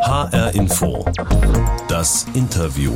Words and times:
HR 0.00 0.54
Info. 0.54 1.04
Das 1.88 2.24
Interview. 2.34 2.92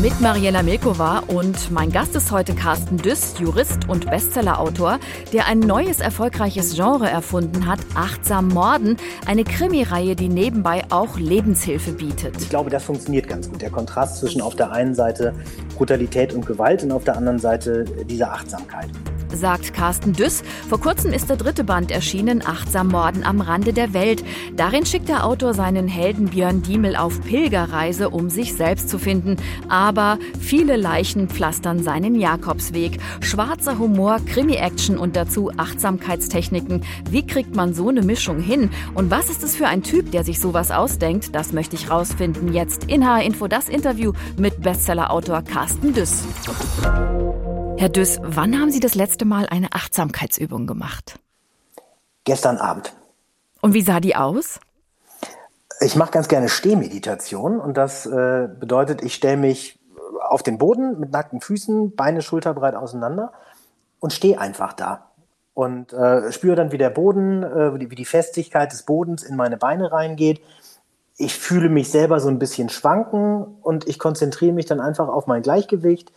Mit 0.00 0.20
Mariella 0.20 0.62
Milkova 0.62 1.22
und 1.28 1.70
mein 1.70 1.92
Gast 1.92 2.16
ist 2.16 2.32
heute 2.32 2.54
Carsten 2.54 2.96
Düss, 2.96 3.34
Jurist 3.38 3.88
und 3.88 4.10
Bestsellerautor, 4.10 4.98
der 5.32 5.46
ein 5.46 5.60
neues 5.60 6.00
erfolgreiches 6.00 6.74
Genre 6.74 7.08
erfunden 7.08 7.66
hat, 7.66 7.80
Achtsam 7.94 8.48
Morden, 8.48 8.96
eine 9.26 9.44
Krimireihe, 9.44 10.16
die 10.16 10.28
nebenbei 10.28 10.82
auch 10.90 11.16
Lebenshilfe 11.16 11.92
bietet. 11.92 12.36
Ich 12.40 12.48
glaube, 12.48 12.70
das 12.70 12.84
funktioniert 12.84 13.28
ganz 13.28 13.48
gut. 13.48 13.62
Der 13.62 13.70
Kontrast 13.70 14.18
zwischen 14.18 14.42
auf 14.42 14.56
der 14.56 14.72
einen 14.72 14.94
Seite 14.94 15.34
Brutalität 15.76 16.32
und 16.32 16.44
Gewalt 16.44 16.82
und 16.82 16.92
auf 16.92 17.04
der 17.04 17.16
anderen 17.16 17.38
Seite 17.38 17.84
dieser 18.08 18.32
Achtsamkeit 18.32 18.88
sagt 19.36 19.74
Carsten 19.74 20.12
Düss. 20.12 20.42
Vor 20.68 20.80
kurzem 20.80 21.12
ist 21.12 21.28
der 21.30 21.36
dritte 21.36 21.64
Band 21.64 21.90
erschienen, 21.90 22.42
Achtsam 22.44 22.88
Morden 22.88 23.24
am 23.24 23.40
Rande 23.40 23.72
der 23.72 23.92
Welt. 23.92 24.24
Darin 24.56 24.86
schickt 24.86 25.08
der 25.08 25.26
Autor 25.26 25.54
seinen 25.54 25.88
Helden 25.88 26.30
Björn 26.30 26.62
Diemel 26.62 26.96
auf 26.96 27.20
Pilgerreise, 27.22 28.10
um 28.10 28.30
sich 28.30 28.54
selbst 28.54 28.88
zu 28.88 28.98
finden. 28.98 29.36
Aber 29.68 30.18
viele 30.40 30.76
Leichen 30.76 31.28
pflastern 31.28 31.82
seinen 31.82 32.14
Jakobsweg. 32.14 32.98
Schwarzer 33.20 33.78
Humor, 33.78 34.18
Krimi-Action 34.26 34.98
und 34.98 35.16
dazu 35.16 35.50
Achtsamkeitstechniken. 35.56 36.84
Wie 37.10 37.26
kriegt 37.26 37.54
man 37.56 37.74
so 37.74 37.88
eine 37.88 38.02
Mischung 38.02 38.40
hin? 38.40 38.70
Und 38.94 39.10
was 39.10 39.30
ist 39.30 39.42
es 39.42 39.56
für 39.56 39.66
ein 39.66 39.82
Typ, 39.82 40.10
der 40.12 40.24
sich 40.24 40.40
sowas 40.40 40.70
ausdenkt? 40.70 41.34
Das 41.34 41.52
möchte 41.52 41.76
ich 41.76 41.90
rausfinden 41.90 42.52
jetzt 42.52 42.84
in 42.84 43.06
HR 43.06 43.22
Info, 43.22 43.48
das 43.48 43.68
Interview 43.68 44.12
mit 44.36 44.62
Bestsellerautor 44.62 45.42
Carsten 45.42 45.92
Düss. 45.92 46.24
Herr 47.82 47.88
Düss, 47.88 48.20
wann 48.22 48.60
haben 48.60 48.70
Sie 48.70 48.78
das 48.78 48.94
letzte 48.94 49.24
Mal 49.24 49.48
eine 49.48 49.72
Achtsamkeitsübung 49.72 50.68
gemacht? 50.68 51.18
Gestern 52.22 52.58
Abend. 52.58 52.94
Und 53.60 53.74
wie 53.74 53.82
sah 53.82 53.98
die 53.98 54.14
aus? 54.14 54.60
Ich 55.80 55.96
mache 55.96 56.12
ganz 56.12 56.28
gerne 56.28 56.48
Stehmeditation 56.48 57.58
und 57.58 57.76
das 57.76 58.06
äh, 58.06 58.46
bedeutet, 58.56 59.02
ich 59.02 59.16
stelle 59.16 59.36
mich 59.36 59.80
auf 60.20 60.44
den 60.44 60.58
Boden 60.58 61.00
mit 61.00 61.10
nackten 61.10 61.40
Füßen, 61.40 61.96
Beine 61.96 62.22
schulterbreit 62.22 62.76
auseinander 62.76 63.32
und 63.98 64.12
stehe 64.12 64.38
einfach 64.38 64.74
da 64.74 65.10
und 65.52 65.92
äh, 65.92 66.30
spüre 66.30 66.54
dann, 66.54 66.70
wie 66.70 66.78
der 66.78 66.90
Boden, 66.90 67.42
äh, 67.42 67.80
wie 67.80 67.96
die 67.96 68.04
Festigkeit 68.04 68.70
des 68.70 68.84
Bodens 68.84 69.24
in 69.24 69.34
meine 69.34 69.56
Beine 69.56 69.90
reingeht. 69.90 70.40
Ich 71.16 71.36
fühle 71.36 71.68
mich 71.68 71.90
selber 71.90 72.20
so 72.20 72.28
ein 72.28 72.38
bisschen 72.38 72.68
schwanken 72.68 73.42
und 73.60 73.88
ich 73.88 73.98
konzentriere 73.98 74.52
mich 74.52 74.66
dann 74.66 74.78
einfach 74.78 75.08
auf 75.08 75.26
mein 75.26 75.42
Gleichgewicht 75.42 76.12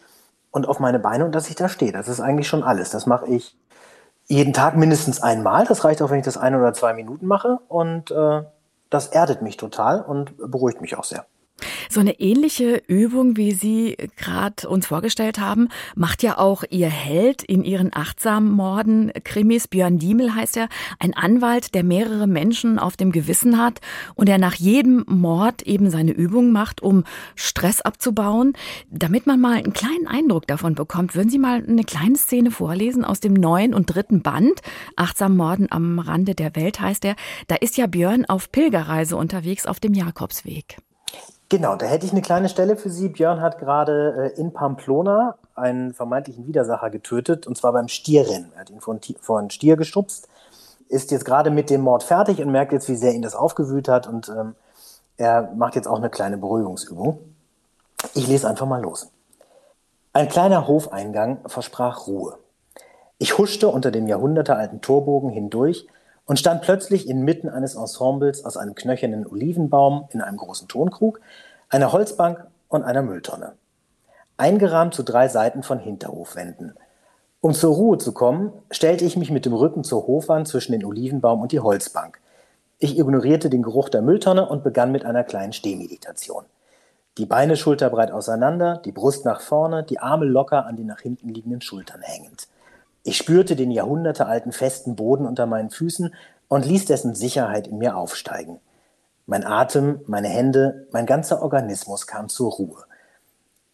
und 0.55 0.69
auf 0.69 0.79
meine 0.79 0.99
Beine 0.99 1.25
und 1.25 1.35
dass 1.35 1.49
ich 1.49 1.55
da 1.55 1.67
stehe. 1.67 1.91
Das 1.91 2.07
ist 2.07 2.21
eigentlich 2.21 2.47
schon 2.47 2.63
alles. 2.63 2.89
Das 2.89 3.05
mache 3.05 3.27
ich 3.27 3.57
jeden 4.25 4.53
Tag 4.53 4.77
mindestens 4.77 5.21
einmal. 5.21 5.65
Das 5.65 5.83
reicht 5.83 6.01
auch, 6.01 6.09
wenn 6.11 6.19
ich 6.19 6.25
das 6.25 6.37
ein 6.37 6.55
oder 6.55 6.73
zwei 6.73 6.93
Minuten 6.93 7.27
mache. 7.27 7.59
Und 7.67 8.09
äh, 8.09 8.43
das 8.89 9.07
erdet 9.07 9.41
mich 9.41 9.57
total 9.57 10.01
und 10.01 10.37
beruhigt 10.37 10.79
mich 10.79 10.97
auch 10.97 11.03
sehr. 11.03 11.25
So 11.89 11.99
eine 11.99 12.19
ähnliche 12.19 12.81
Übung, 12.87 13.37
wie 13.37 13.51
Sie 13.51 13.95
gerade 14.17 14.67
uns 14.67 14.87
vorgestellt 14.87 15.39
haben, 15.39 15.69
macht 15.95 16.23
ja 16.23 16.37
auch 16.37 16.63
Ihr 16.69 16.89
Held 16.89 17.43
in 17.43 17.63
Ihren 17.63 17.91
achtsamen 17.93 18.51
Morden, 18.51 19.11
Krimis, 19.23 19.67
Björn 19.67 19.99
Diemel 19.99 20.35
heißt 20.35 20.57
er, 20.57 20.69
ein 20.99 21.13
Anwalt, 21.13 21.73
der 21.75 21.83
mehrere 21.83 22.27
Menschen 22.27 22.79
auf 22.79 22.97
dem 22.97 23.11
Gewissen 23.11 23.57
hat 23.57 23.81
und 24.15 24.27
der 24.27 24.37
nach 24.37 24.55
jedem 24.55 25.03
Mord 25.07 25.61
eben 25.63 25.89
seine 25.89 26.11
Übung 26.11 26.51
macht, 26.51 26.81
um 26.81 27.03
Stress 27.35 27.81
abzubauen. 27.81 28.53
Damit 28.89 29.27
man 29.27 29.39
mal 29.39 29.55
einen 29.55 29.73
kleinen 29.73 30.07
Eindruck 30.07 30.47
davon 30.47 30.75
bekommt, 30.75 31.15
würden 31.15 31.29
Sie 31.29 31.39
mal 31.39 31.63
eine 31.65 31.83
kleine 31.83 32.15
Szene 32.15 32.51
vorlesen 32.51 33.05
aus 33.05 33.19
dem 33.19 33.33
neuen 33.33 33.73
und 33.73 33.85
dritten 33.87 34.21
Band, 34.21 34.61
Achtsam 34.95 35.35
Morden 35.35 35.67
am 35.69 35.99
Rande 35.99 36.35
der 36.35 36.55
Welt 36.55 36.79
heißt 36.79 37.05
er. 37.05 37.15
Da 37.47 37.55
ist 37.55 37.77
ja 37.77 37.87
Björn 37.87 38.25
auf 38.25 38.51
Pilgerreise 38.51 39.15
unterwegs 39.17 39.65
auf 39.65 39.79
dem 39.79 39.93
Jakobsweg. 39.93 40.77
Genau, 41.49 41.75
da 41.75 41.85
hätte 41.85 42.05
ich 42.05 42.11
eine 42.11 42.23
kleine 42.23 42.49
Stelle 42.49 42.75
für 42.75 42.89
Sie. 42.89 43.09
Björn 43.09 43.39
hat 43.39 43.59
gerade 43.59 44.33
äh, 44.35 44.39
in 44.39 44.51
Pamplona 44.51 45.35
einen 45.53 45.93
vermeintlichen 45.93 46.47
Widersacher 46.47 46.89
getötet, 46.89 47.45
und 47.45 47.55
zwar 47.55 47.71
beim 47.71 47.87
Stierrennen. 47.87 48.51
Er 48.55 48.61
hat 48.61 48.69
ihn 48.71 48.81
vor, 48.81 49.39
einen 49.39 49.51
Stier 49.51 49.77
geschubst, 49.77 50.27
ist 50.89 51.11
jetzt 51.11 51.25
gerade 51.25 51.51
mit 51.51 51.69
dem 51.69 51.81
Mord 51.81 52.03
fertig 52.03 52.41
und 52.41 52.51
merkt 52.51 52.71
jetzt, 52.71 52.89
wie 52.89 52.95
sehr 52.95 53.13
ihn 53.13 53.21
das 53.21 53.35
aufgewühlt 53.35 53.87
hat. 53.87 54.07
Und 54.07 54.29
ähm, 54.29 54.55
er 55.17 55.51
macht 55.55 55.75
jetzt 55.75 55.87
auch 55.87 55.97
eine 55.97 56.09
kleine 56.09 56.37
Beruhigungsübung. 56.37 57.19
Ich 58.15 58.27
lese 58.27 58.49
einfach 58.49 58.65
mal 58.65 58.81
los. 58.81 59.11
Ein 60.13 60.29
kleiner 60.29 60.67
Hofeingang 60.67 61.39
versprach 61.45 62.07
Ruhe. 62.07 62.37
Ich 63.17 63.37
huschte 63.37 63.67
unter 63.67 63.91
dem 63.91 64.07
jahrhundertealten 64.07 64.81
Torbogen 64.81 65.29
hindurch 65.29 65.87
und 66.25 66.39
stand 66.39 66.61
plötzlich 66.61 67.07
inmitten 67.07 67.49
eines 67.49 67.75
Ensembles 67.75 68.43
aus 68.45 68.57
einem 68.57 68.75
knöchernen 68.75 69.27
Olivenbaum 69.27 70.07
in 70.11 70.21
einem 70.21 70.37
großen 70.37 70.67
Tonkrug, 70.67 71.21
einer 71.69 71.91
Holzbank 71.91 72.45
und 72.67 72.83
einer 72.83 73.01
Mülltonne. 73.01 73.53
Eingerahmt 74.37 74.93
zu 74.93 75.03
drei 75.03 75.27
Seiten 75.27 75.63
von 75.63 75.79
Hinterhofwänden. 75.79 76.73
Um 77.41 77.53
zur 77.53 77.75
Ruhe 77.75 77.97
zu 77.99 78.11
kommen, 78.11 78.51
stellte 78.71 79.05
ich 79.05 79.17
mich 79.17 79.29
mit 79.29 79.45
dem 79.45 79.53
Rücken 79.53 79.83
zur 79.83 80.07
Hofwand 80.07 80.47
zwischen 80.47 80.71
den 80.71 80.83
Olivenbaum 80.83 81.41
und 81.41 81.51
die 81.51 81.59
Holzbank. 81.59 82.19
Ich 82.79 82.97
ignorierte 82.97 83.49
den 83.49 83.61
Geruch 83.61 83.89
der 83.89 84.01
Mülltonne 84.01 84.49
und 84.49 84.63
begann 84.63 84.91
mit 84.91 85.05
einer 85.05 85.23
kleinen 85.23 85.53
Stehmeditation. 85.53 86.43
Die 87.17 87.25
Beine 87.25 87.55
schulterbreit 87.55 88.11
auseinander, 88.11 88.81
die 88.83 88.91
Brust 88.91 89.23
nach 89.23 89.39
vorne, 89.39 89.83
die 89.83 89.99
Arme 89.99 90.25
locker 90.25 90.65
an 90.65 90.75
den 90.75 90.87
nach 90.87 90.99
hinten 90.99 91.29
liegenden 91.29 91.61
Schultern 91.61 92.01
hängend. 92.01 92.47
Ich 93.07 93.17
spürte 93.17 93.55
den 93.55 93.69
jahrhundertealten 93.69 94.51
festen 94.51 94.95
Boden 94.95 95.27
unter 95.27 95.45
meinen 95.45 95.69
Füßen 95.69 96.11
und 96.47 96.65
ließ 96.65 96.85
dessen 96.85 97.13
Sicherheit 97.13 97.67
in 97.67 97.77
mir 97.77 97.97
aufsteigen. 97.97 98.59
Mein 99.27 99.45
Atem, 99.45 100.01
meine 100.07 100.27
Hände, 100.27 100.87
mein 100.91 101.05
ganzer 101.05 101.43
Organismus 101.43 102.07
kam 102.07 102.29
zur 102.29 102.51
Ruhe. 102.53 102.83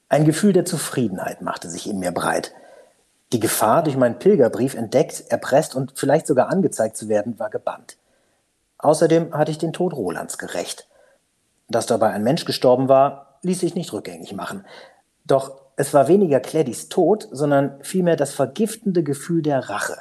Ein 0.10 0.26
Gefühl 0.26 0.52
der 0.52 0.66
Zufriedenheit 0.66 1.42
machte 1.42 1.70
sich 1.70 1.90
in 1.90 2.00
mir 2.00 2.12
breit. 2.12 2.54
Die 3.32 3.40
Gefahr, 3.40 3.84
durch 3.84 3.96
meinen 3.96 4.20
Pilgerbrief 4.20 4.76
entdeckt, 4.76 5.24
erpresst 5.30 5.76
und 5.76 5.94
vielleicht 5.96 6.28
sogar 6.28 6.50
angezeigt 6.50 6.98
zu 6.98 7.08
werden, 7.08 7.40
war 7.40 7.50
gebannt. 7.50 7.96
Außerdem 8.80 9.34
hatte 9.34 9.52
ich 9.52 9.58
den 9.58 9.72
Tod 9.72 9.94
Rolands 9.94 10.40
gerecht. 10.40 10.90
Dass 11.70 11.86
dabei 11.86 12.10
ein 12.10 12.24
Mensch 12.24 12.44
gestorben 12.44 12.90
war, 12.90 13.40
ließ 13.44 13.62
sich 13.62 13.76
nicht 13.76 13.94
rückgängig 13.94 14.34
machen. 14.34 14.66
Doch 15.24 15.61
es 15.82 15.96
war 15.96 16.08
weniger 16.08 16.40
Claddys 16.40 16.90
Tod, 16.90 17.28
sondern 17.32 17.80
vielmehr 17.82 18.16
das 18.16 18.34
vergiftende 18.34 19.02
Gefühl 19.02 19.42
der 19.42 19.68
Rache, 19.68 19.98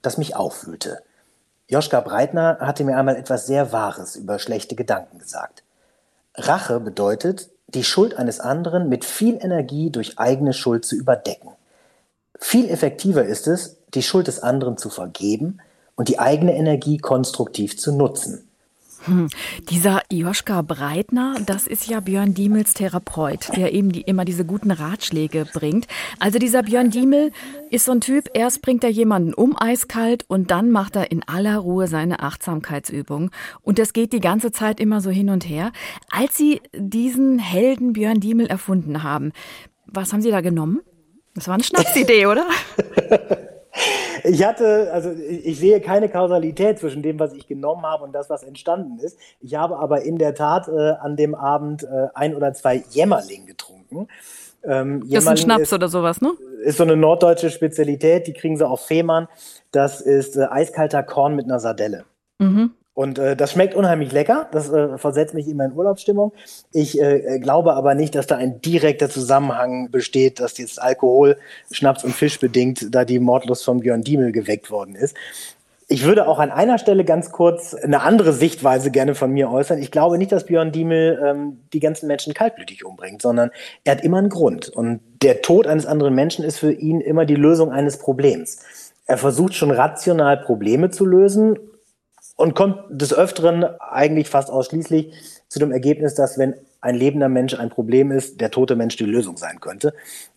das 0.00 0.16
mich 0.16 0.34
aufwühlte. 0.34 1.02
Joschka 1.68 2.00
Breitner 2.00 2.56
hatte 2.60 2.84
mir 2.84 2.96
einmal 2.96 3.16
etwas 3.16 3.46
sehr 3.46 3.70
Wahres 3.70 4.16
über 4.16 4.38
schlechte 4.38 4.76
Gedanken 4.76 5.18
gesagt. 5.18 5.62
Rache 6.34 6.80
bedeutet, 6.80 7.50
die 7.68 7.84
Schuld 7.84 8.16
eines 8.16 8.40
anderen 8.40 8.88
mit 8.88 9.04
viel 9.04 9.38
Energie 9.40 9.90
durch 9.90 10.18
eigene 10.18 10.54
Schuld 10.54 10.86
zu 10.86 10.96
überdecken. 10.96 11.50
Viel 12.38 12.70
effektiver 12.70 13.24
ist 13.24 13.46
es, 13.46 13.76
die 13.92 14.02
Schuld 14.02 14.26
des 14.26 14.42
anderen 14.42 14.78
zu 14.78 14.88
vergeben 14.88 15.58
und 15.96 16.08
die 16.08 16.18
eigene 16.18 16.56
Energie 16.56 16.96
konstruktiv 16.96 17.78
zu 17.78 17.92
nutzen. 17.92 18.48
Hm. 19.04 19.28
Dieser 19.70 20.02
Joschka 20.12 20.60
Breitner, 20.62 21.36
das 21.46 21.66
ist 21.66 21.88
ja 21.88 22.00
Björn 22.00 22.34
Diemels 22.34 22.74
Therapeut, 22.74 23.48
der 23.56 23.72
eben 23.72 23.92
die, 23.92 24.02
immer 24.02 24.24
diese 24.24 24.44
guten 24.44 24.70
Ratschläge 24.70 25.46
bringt. 25.52 25.86
Also 26.18 26.38
dieser 26.38 26.62
Björn 26.62 26.90
Diemel 26.90 27.32
ist 27.70 27.86
so 27.86 27.92
ein 27.92 28.02
Typ, 28.02 28.28
erst 28.34 28.60
bringt 28.60 28.84
er 28.84 28.90
jemanden 28.90 29.32
um 29.32 29.56
eiskalt 29.56 30.24
und 30.28 30.50
dann 30.50 30.70
macht 30.70 30.96
er 30.96 31.10
in 31.10 31.22
aller 31.26 31.58
Ruhe 31.58 31.86
seine 31.86 32.20
Achtsamkeitsübung. 32.20 33.30
Und 33.62 33.78
das 33.78 33.92
geht 33.94 34.12
die 34.12 34.20
ganze 34.20 34.52
Zeit 34.52 34.80
immer 34.80 35.00
so 35.00 35.10
hin 35.10 35.30
und 35.30 35.48
her. 35.48 35.72
Als 36.10 36.36
Sie 36.36 36.60
diesen 36.74 37.38
Helden 37.38 37.94
Björn 37.94 38.20
Diemel 38.20 38.46
erfunden 38.46 39.02
haben, 39.02 39.32
was 39.86 40.12
haben 40.12 40.20
Sie 40.20 40.30
da 40.30 40.42
genommen? 40.42 40.80
Das 41.34 41.48
war 41.48 41.54
eine 41.54 41.64
Schnapsidee, 41.64 42.26
oder? 42.26 42.46
Ich 44.24 44.44
hatte, 44.44 44.90
also 44.92 45.10
ich 45.10 45.58
sehe 45.58 45.80
keine 45.80 46.08
Kausalität 46.08 46.78
zwischen 46.78 47.02
dem, 47.02 47.18
was 47.18 47.32
ich 47.32 47.46
genommen 47.46 47.82
habe 47.82 48.04
und 48.04 48.12
das, 48.12 48.30
was 48.30 48.42
entstanden 48.42 48.98
ist. 48.98 49.18
Ich 49.40 49.54
habe 49.54 49.78
aber 49.78 50.02
in 50.02 50.18
der 50.18 50.34
Tat 50.34 50.68
äh, 50.68 50.90
an 51.00 51.16
dem 51.16 51.34
Abend 51.34 51.84
äh, 51.84 52.08
ein 52.14 52.34
oder 52.34 52.52
zwei 52.52 52.82
Jämmerling 52.90 53.46
getrunken. 53.46 54.08
Ähm, 54.62 55.02
das 55.08 55.24
ist 55.24 55.28
ein 55.28 55.36
Schnaps 55.36 55.62
ist, 55.62 55.72
oder 55.72 55.88
sowas, 55.88 56.20
ne? 56.20 56.32
Ist 56.62 56.78
so 56.78 56.84
eine 56.84 56.96
norddeutsche 56.96 57.50
Spezialität, 57.50 58.26
die 58.26 58.32
kriegen 58.32 58.56
sie 58.56 58.66
auf 58.66 58.84
Fehmarn. 58.86 59.28
Das 59.72 60.00
ist 60.00 60.36
äh, 60.36 60.46
eiskalter 60.50 61.02
Korn 61.02 61.34
mit 61.34 61.46
einer 61.46 61.60
Sardelle. 61.60 62.04
Mhm. 62.38 62.72
Und 63.00 63.18
äh, 63.18 63.34
das 63.34 63.52
schmeckt 63.52 63.74
unheimlich 63.74 64.12
lecker. 64.12 64.46
Das 64.52 64.68
äh, 64.68 64.98
versetzt 64.98 65.32
mich 65.32 65.48
immer 65.48 65.64
in 65.64 65.72
Urlaubsstimmung. 65.72 66.34
Ich 66.70 67.00
äh, 67.00 67.38
glaube 67.38 67.72
aber 67.72 67.94
nicht, 67.94 68.14
dass 68.14 68.26
da 68.26 68.36
ein 68.36 68.60
direkter 68.60 69.08
Zusammenhang 69.08 69.90
besteht, 69.90 70.38
dass 70.38 70.58
jetzt 70.58 70.82
Alkohol, 70.82 71.38
Schnaps 71.72 72.04
und 72.04 72.14
Fisch 72.14 72.38
bedingt, 72.38 72.94
da 72.94 73.06
die 73.06 73.18
Mordlust 73.18 73.64
von 73.64 73.80
Björn 73.80 74.02
Diemel 74.02 74.32
geweckt 74.32 74.70
worden 74.70 74.96
ist. 74.96 75.16
Ich 75.88 76.04
würde 76.04 76.28
auch 76.28 76.38
an 76.38 76.50
einer 76.50 76.76
Stelle 76.76 77.06
ganz 77.06 77.32
kurz 77.32 77.72
eine 77.72 78.02
andere 78.02 78.34
Sichtweise 78.34 78.90
gerne 78.90 79.14
von 79.14 79.30
mir 79.30 79.50
äußern. 79.50 79.78
Ich 79.78 79.90
glaube 79.90 80.18
nicht, 80.18 80.30
dass 80.30 80.44
Björn 80.44 80.70
Diemel 80.70 81.22
ähm, 81.24 81.60
die 81.72 81.80
ganzen 81.80 82.06
Menschen 82.06 82.34
kaltblütig 82.34 82.84
umbringt, 82.84 83.22
sondern 83.22 83.50
er 83.82 83.92
hat 83.92 84.04
immer 84.04 84.18
einen 84.18 84.28
Grund. 84.28 84.68
Und 84.68 85.00
der 85.22 85.40
Tod 85.40 85.66
eines 85.66 85.86
anderen 85.86 86.14
Menschen 86.14 86.44
ist 86.44 86.58
für 86.58 86.72
ihn 86.72 87.00
immer 87.00 87.24
die 87.24 87.34
Lösung 87.34 87.72
eines 87.72 87.96
Problems. 87.96 88.58
Er 89.06 89.16
versucht 89.16 89.54
schon 89.54 89.70
rational 89.70 90.36
Probleme 90.36 90.90
zu 90.90 91.06
lösen 91.06 91.56
und 92.40 92.54
kommt 92.54 92.84
des 92.88 93.12
Öfteren 93.12 93.64
eigentlich 93.80 94.28
fast 94.28 94.50
ausschließlich 94.50 95.12
zu 95.48 95.58
dem 95.58 95.72
Ergebnis, 95.72 96.14
dass 96.14 96.38
wenn 96.38 96.54
ein 96.80 96.94
lebender 96.94 97.28
Mensch 97.28 97.54
ein 97.54 97.68
Problem 97.68 98.10
ist, 98.10 98.40
der 98.40 98.50
tote 98.50 98.76
Mensch 98.76 98.96
die 98.96 99.04
Lösung 99.04 99.36
sein 99.36 99.60
könnte. 99.60 99.92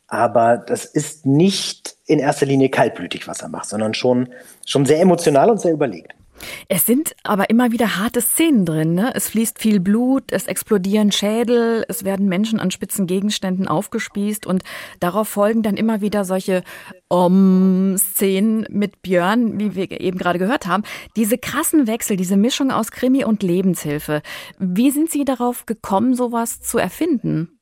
Aber 0.08 0.58
das 0.58 0.84
ist 0.84 1.26
nicht 1.26 1.96
in 2.06 2.20
erster 2.20 2.46
Linie 2.46 2.68
kaltblütig, 2.68 3.26
was 3.28 3.42
er 3.42 3.48
macht, 3.48 3.70
sondern 3.70 3.94
schon, 3.94 4.28
schon 4.66 4.86
sehr 4.86 5.00
emotional 5.00 5.50
und 5.50 5.62
sehr 5.62 5.72
überlegt. 5.72 6.14
Es 6.68 6.86
sind 6.86 7.16
aber 7.24 7.50
immer 7.50 7.72
wieder 7.72 7.98
harte 7.98 8.22
Szenen 8.22 8.66
drin. 8.66 8.94
Ne? 8.94 9.12
Es 9.16 9.30
fließt 9.30 9.60
viel 9.60 9.80
Blut, 9.80 10.32
es 10.32 10.48
explodieren 10.48 11.12
Schädel, 11.12 11.86
es 11.88 12.04
werden 12.04 12.28
Menschen 12.28 12.60
an 12.60 12.72
spitzen 12.72 13.08
Gegenständen 13.08 13.68
aufgespießt 13.68 14.46
und 14.46 14.64
darauf 15.00 15.28
folgen 15.28 15.64
dann 15.64 15.78
immer 15.78 16.02
wieder 16.02 16.26
solche 16.26 16.64
Om-Szenen 17.10 18.66
mit 18.70 19.02
Björn, 19.02 19.60
wie 19.60 19.76
wir 19.76 20.02
eben 20.02 20.18
gerade 20.18 20.40
gehört 20.40 20.68
haben. 20.68 20.84
Diese 21.16 21.38
krassen 21.38 21.88
Wechsel, 21.88 22.18
diese 22.18 22.38
Mischung 22.38 22.72
aus 22.72 22.92
Krimi 22.92 23.24
und 23.24 23.44
Lebenshilfe. 23.44 24.22
Wie 24.60 24.92
sind 24.92 25.12
Sie 25.12 25.26
darauf 25.26 25.66
gekommen, 25.66 26.16
sowas 26.16 26.62
zu 26.62 26.78
erfinden? 26.78 27.60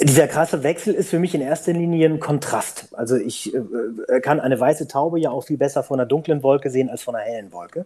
Dieser 0.00 0.26
krasse 0.26 0.62
Wechsel 0.62 0.94
ist 0.94 1.10
für 1.10 1.18
mich 1.18 1.34
in 1.34 1.42
erster 1.42 1.74
Linie 1.74 2.08
ein 2.08 2.18
Kontrast. 2.18 2.88
Also 2.92 3.16
ich 3.16 3.54
äh, 3.54 4.20
kann 4.20 4.40
eine 4.40 4.58
weiße 4.58 4.88
Taube 4.88 5.20
ja 5.20 5.30
auch 5.30 5.44
viel 5.44 5.58
besser 5.58 5.82
von 5.82 6.00
einer 6.00 6.08
dunklen 6.08 6.42
Wolke 6.42 6.70
sehen 6.70 6.88
als 6.88 7.02
von 7.02 7.14
einer 7.14 7.24
hellen 7.24 7.52
Wolke. 7.52 7.84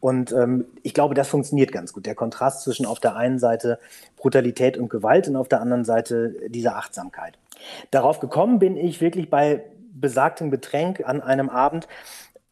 Und 0.00 0.32
ähm, 0.32 0.64
ich 0.82 0.94
glaube, 0.94 1.14
das 1.14 1.28
funktioniert 1.28 1.70
ganz 1.70 1.92
gut. 1.92 2.06
Der 2.06 2.16
Kontrast 2.16 2.64
zwischen 2.64 2.86
auf 2.86 2.98
der 2.98 3.14
einen 3.14 3.38
Seite 3.38 3.78
Brutalität 4.16 4.76
und 4.76 4.88
Gewalt 4.88 5.28
und 5.28 5.36
auf 5.36 5.46
der 5.46 5.60
anderen 5.60 5.84
Seite 5.84 6.34
dieser 6.48 6.76
Achtsamkeit. 6.76 7.38
Darauf 7.92 8.18
gekommen 8.18 8.58
bin 8.58 8.76
ich 8.76 9.00
wirklich 9.00 9.30
bei 9.30 9.62
besagtem 9.94 10.50
Getränk 10.50 11.06
an 11.06 11.20
einem 11.20 11.48
Abend, 11.48 11.86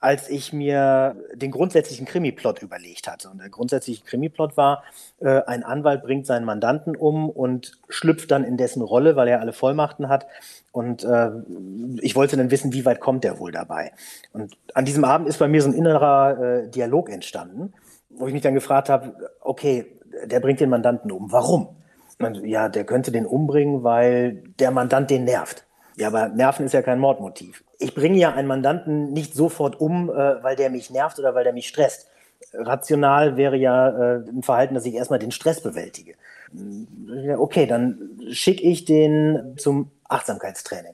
als 0.02 0.28
ich 0.28 0.52
mir 0.52 1.14
den 1.32 1.52
grundsätzlichen 1.52 2.06
Krimi-Plot 2.06 2.60
überlegt 2.60 3.08
hatte. 3.08 3.30
Und 3.30 3.38
der 3.38 3.50
grundsätzliche 3.50 4.04
Krimi-Plot 4.04 4.56
war, 4.56 4.82
äh, 5.20 5.42
ein 5.46 5.62
Anwalt 5.62 6.02
bringt 6.02 6.26
seinen 6.26 6.44
Mandanten 6.44 6.96
um 6.96 7.30
und 7.30 7.78
schlüpft 7.88 8.32
dann 8.32 8.42
in 8.42 8.56
dessen 8.56 8.82
Rolle, 8.82 9.14
weil 9.14 9.28
er 9.28 9.40
alle 9.40 9.52
Vollmachten 9.52 10.08
hat. 10.08 10.26
Und 10.72 11.04
äh, 11.04 11.30
ich 12.00 12.16
wollte 12.16 12.36
dann 12.36 12.50
wissen, 12.50 12.72
wie 12.72 12.84
weit 12.84 12.98
kommt 12.98 13.24
er 13.24 13.38
wohl 13.38 13.52
dabei. 13.52 13.92
Und 14.32 14.56
an 14.74 14.84
diesem 14.84 15.04
Abend 15.04 15.28
ist 15.28 15.38
bei 15.38 15.46
mir 15.46 15.62
so 15.62 15.68
ein 15.68 15.74
innerer 15.74 16.40
äh, 16.40 16.68
Dialog 16.68 17.08
entstanden, 17.08 17.72
wo 18.10 18.26
ich 18.26 18.32
mich 18.32 18.42
dann 18.42 18.54
gefragt 18.54 18.88
habe, 18.88 19.14
okay, 19.40 19.86
der 20.24 20.40
bringt 20.40 20.58
den 20.58 20.68
Mandanten 20.68 21.12
um. 21.12 21.30
Warum? 21.30 21.76
Und, 22.18 22.44
ja, 22.44 22.68
der 22.68 22.84
könnte 22.84 23.12
den 23.12 23.24
umbringen, 23.24 23.84
weil 23.84 24.42
der 24.58 24.72
Mandant 24.72 25.10
den 25.10 25.24
nervt. 25.24 25.64
Ja, 25.96 26.08
aber 26.08 26.28
Nerven 26.28 26.66
ist 26.66 26.72
ja 26.72 26.82
kein 26.82 26.98
Mordmotiv. 26.98 27.62
Ich 27.82 27.94
bringe 27.94 28.18
ja 28.18 28.32
einen 28.32 28.48
Mandanten 28.48 29.12
nicht 29.12 29.34
sofort 29.34 29.80
um, 29.80 30.08
äh, 30.10 30.42
weil 30.42 30.56
der 30.56 30.70
mich 30.70 30.90
nervt 30.90 31.18
oder 31.18 31.34
weil 31.34 31.44
der 31.44 31.52
mich 31.52 31.68
stresst. 31.68 32.08
Rational 32.54 33.36
wäre 33.36 33.56
ja 33.56 33.88
äh, 33.88 34.16
ein 34.28 34.42
Verhalten, 34.42 34.74
dass 34.74 34.86
ich 34.86 34.94
erstmal 34.94 35.18
den 35.18 35.30
Stress 35.30 35.62
bewältige. 35.62 36.14
Okay, 37.38 37.66
dann 37.66 38.18
schicke 38.30 38.62
ich 38.62 38.84
den 38.84 39.54
zum 39.56 39.90
Achtsamkeitstraining. 40.08 40.92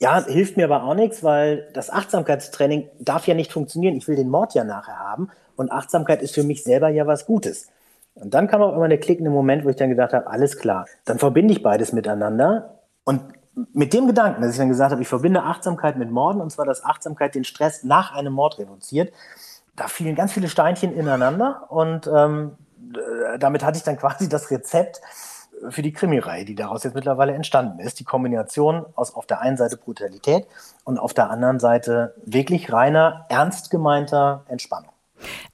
Ja, 0.00 0.24
hilft 0.24 0.56
mir 0.56 0.64
aber 0.64 0.84
auch 0.84 0.94
nichts, 0.94 1.22
weil 1.22 1.68
das 1.74 1.90
Achtsamkeitstraining 1.90 2.88
darf 2.98 3.26
ja 3.26 3.34
nicht 3.34 3.52
funktionieren. 3.52 3.96
Ich 3.96 4.06
will 4.08 4.16
den 4.16 4.28
Mord 4.28 4.54
ja 4.54 4.64
nachher 4.64 4.98
haben 4.98 5.30
und 5.56 5.72
Achtsamkeit 5.72 6.22
ist 6.22 6.34
für 6.34 6.44
mich 6.44 6.62
selber 6.64 6.88
ja 6.88 7.06
was 7.06 7.26
Gutes. 7.26 7.68
Und 8.14 8.34
dann 8.34 8.46
kam 8.46 8.62
auch 8.62 8.74
immer 8.74 8.88
der 8.88 8.98
klickende 8.98 9.30
Moment, 9.30 9.64
wo 9.64 9.70
ich 9.70 9.76
dann 9.76 9.90
gedacht 9.90 10.12
habe, 10.12 10.26
alles 10.26 10.58
klar, 10.58 10.86
dann 11.04 11.18
verbinde 11.18 11.52
ich 11.52 11.62
beides 11.62 11.92
miteinander 11.92 12.80
und 13.04 13.22
mit 13.54 13.92
dem 13.92 14.06
Gedanken, 14.06 14.42
dass 14.42 14.52
ich 14.52 14.58
dann 14.58 14.68
gesagt 14.68 14.92
habe, 14.92 15.02
ich 15.02 15.08
verbinde 15.08 15.42
Achtsamkeit 15.42 15.96
mit 15.96 16.10
Morden, 16.10 16.40
und 16.40 16.50
zwar, 16.50 16.64
dass 16.64 16.84
Achtsamkeit 16.84 17.34
den 17.34 17.44
Stress 17.44 17.84
nach 17.84 18.14
einem 18.14 18.32
Mord 18.32 18.58
reduziert, 18.58 19.12
da 19.76 19.88
fielen 19.88 20.14
ganz 20.14 20.32
viele 20.32 20.48
Steinchen 20.48 20.94
ineinander 20.94 21.66
und 21.68 22.06
ähm, 22.06 22.52
damit 23.38 23.64
hatte 23.64 23.78
ich 23.78 23.84
dann 23.84 23.96
quasi 23.98 24.28
das 24.28 24.50
Rezept 24.50 25.00
für 25.68 25.82
die 25.82 25.92
Krimireihe, 25.92 26.44
die 26.44 26.54
daraus 26.54 26.82
jetzt 26.82 26.94
mittlerweile 26.94 27.34
entstanden 27.34 27.78
ist. 27.78 28.00
Die 28.00 28.04
Kombination 28.04 28.84
aus 28.94 29.14
auf 29.14 29.26
der 29.26 29.40
einen 29.40 29.56
Seite 29.56 29.76
Brutalität 29.76 30.46
und 30.84 30.98
auf 30.98 31.14
der 31.14 31.30
anderen 31.30 31.60
Seite 31.60 32.14
wirklich 32.24 32.72
reiner, 32.72 33.26
ernst 33.28 33.70
gemeinter 33.70 34.44
Entspannung. 34.48 34.91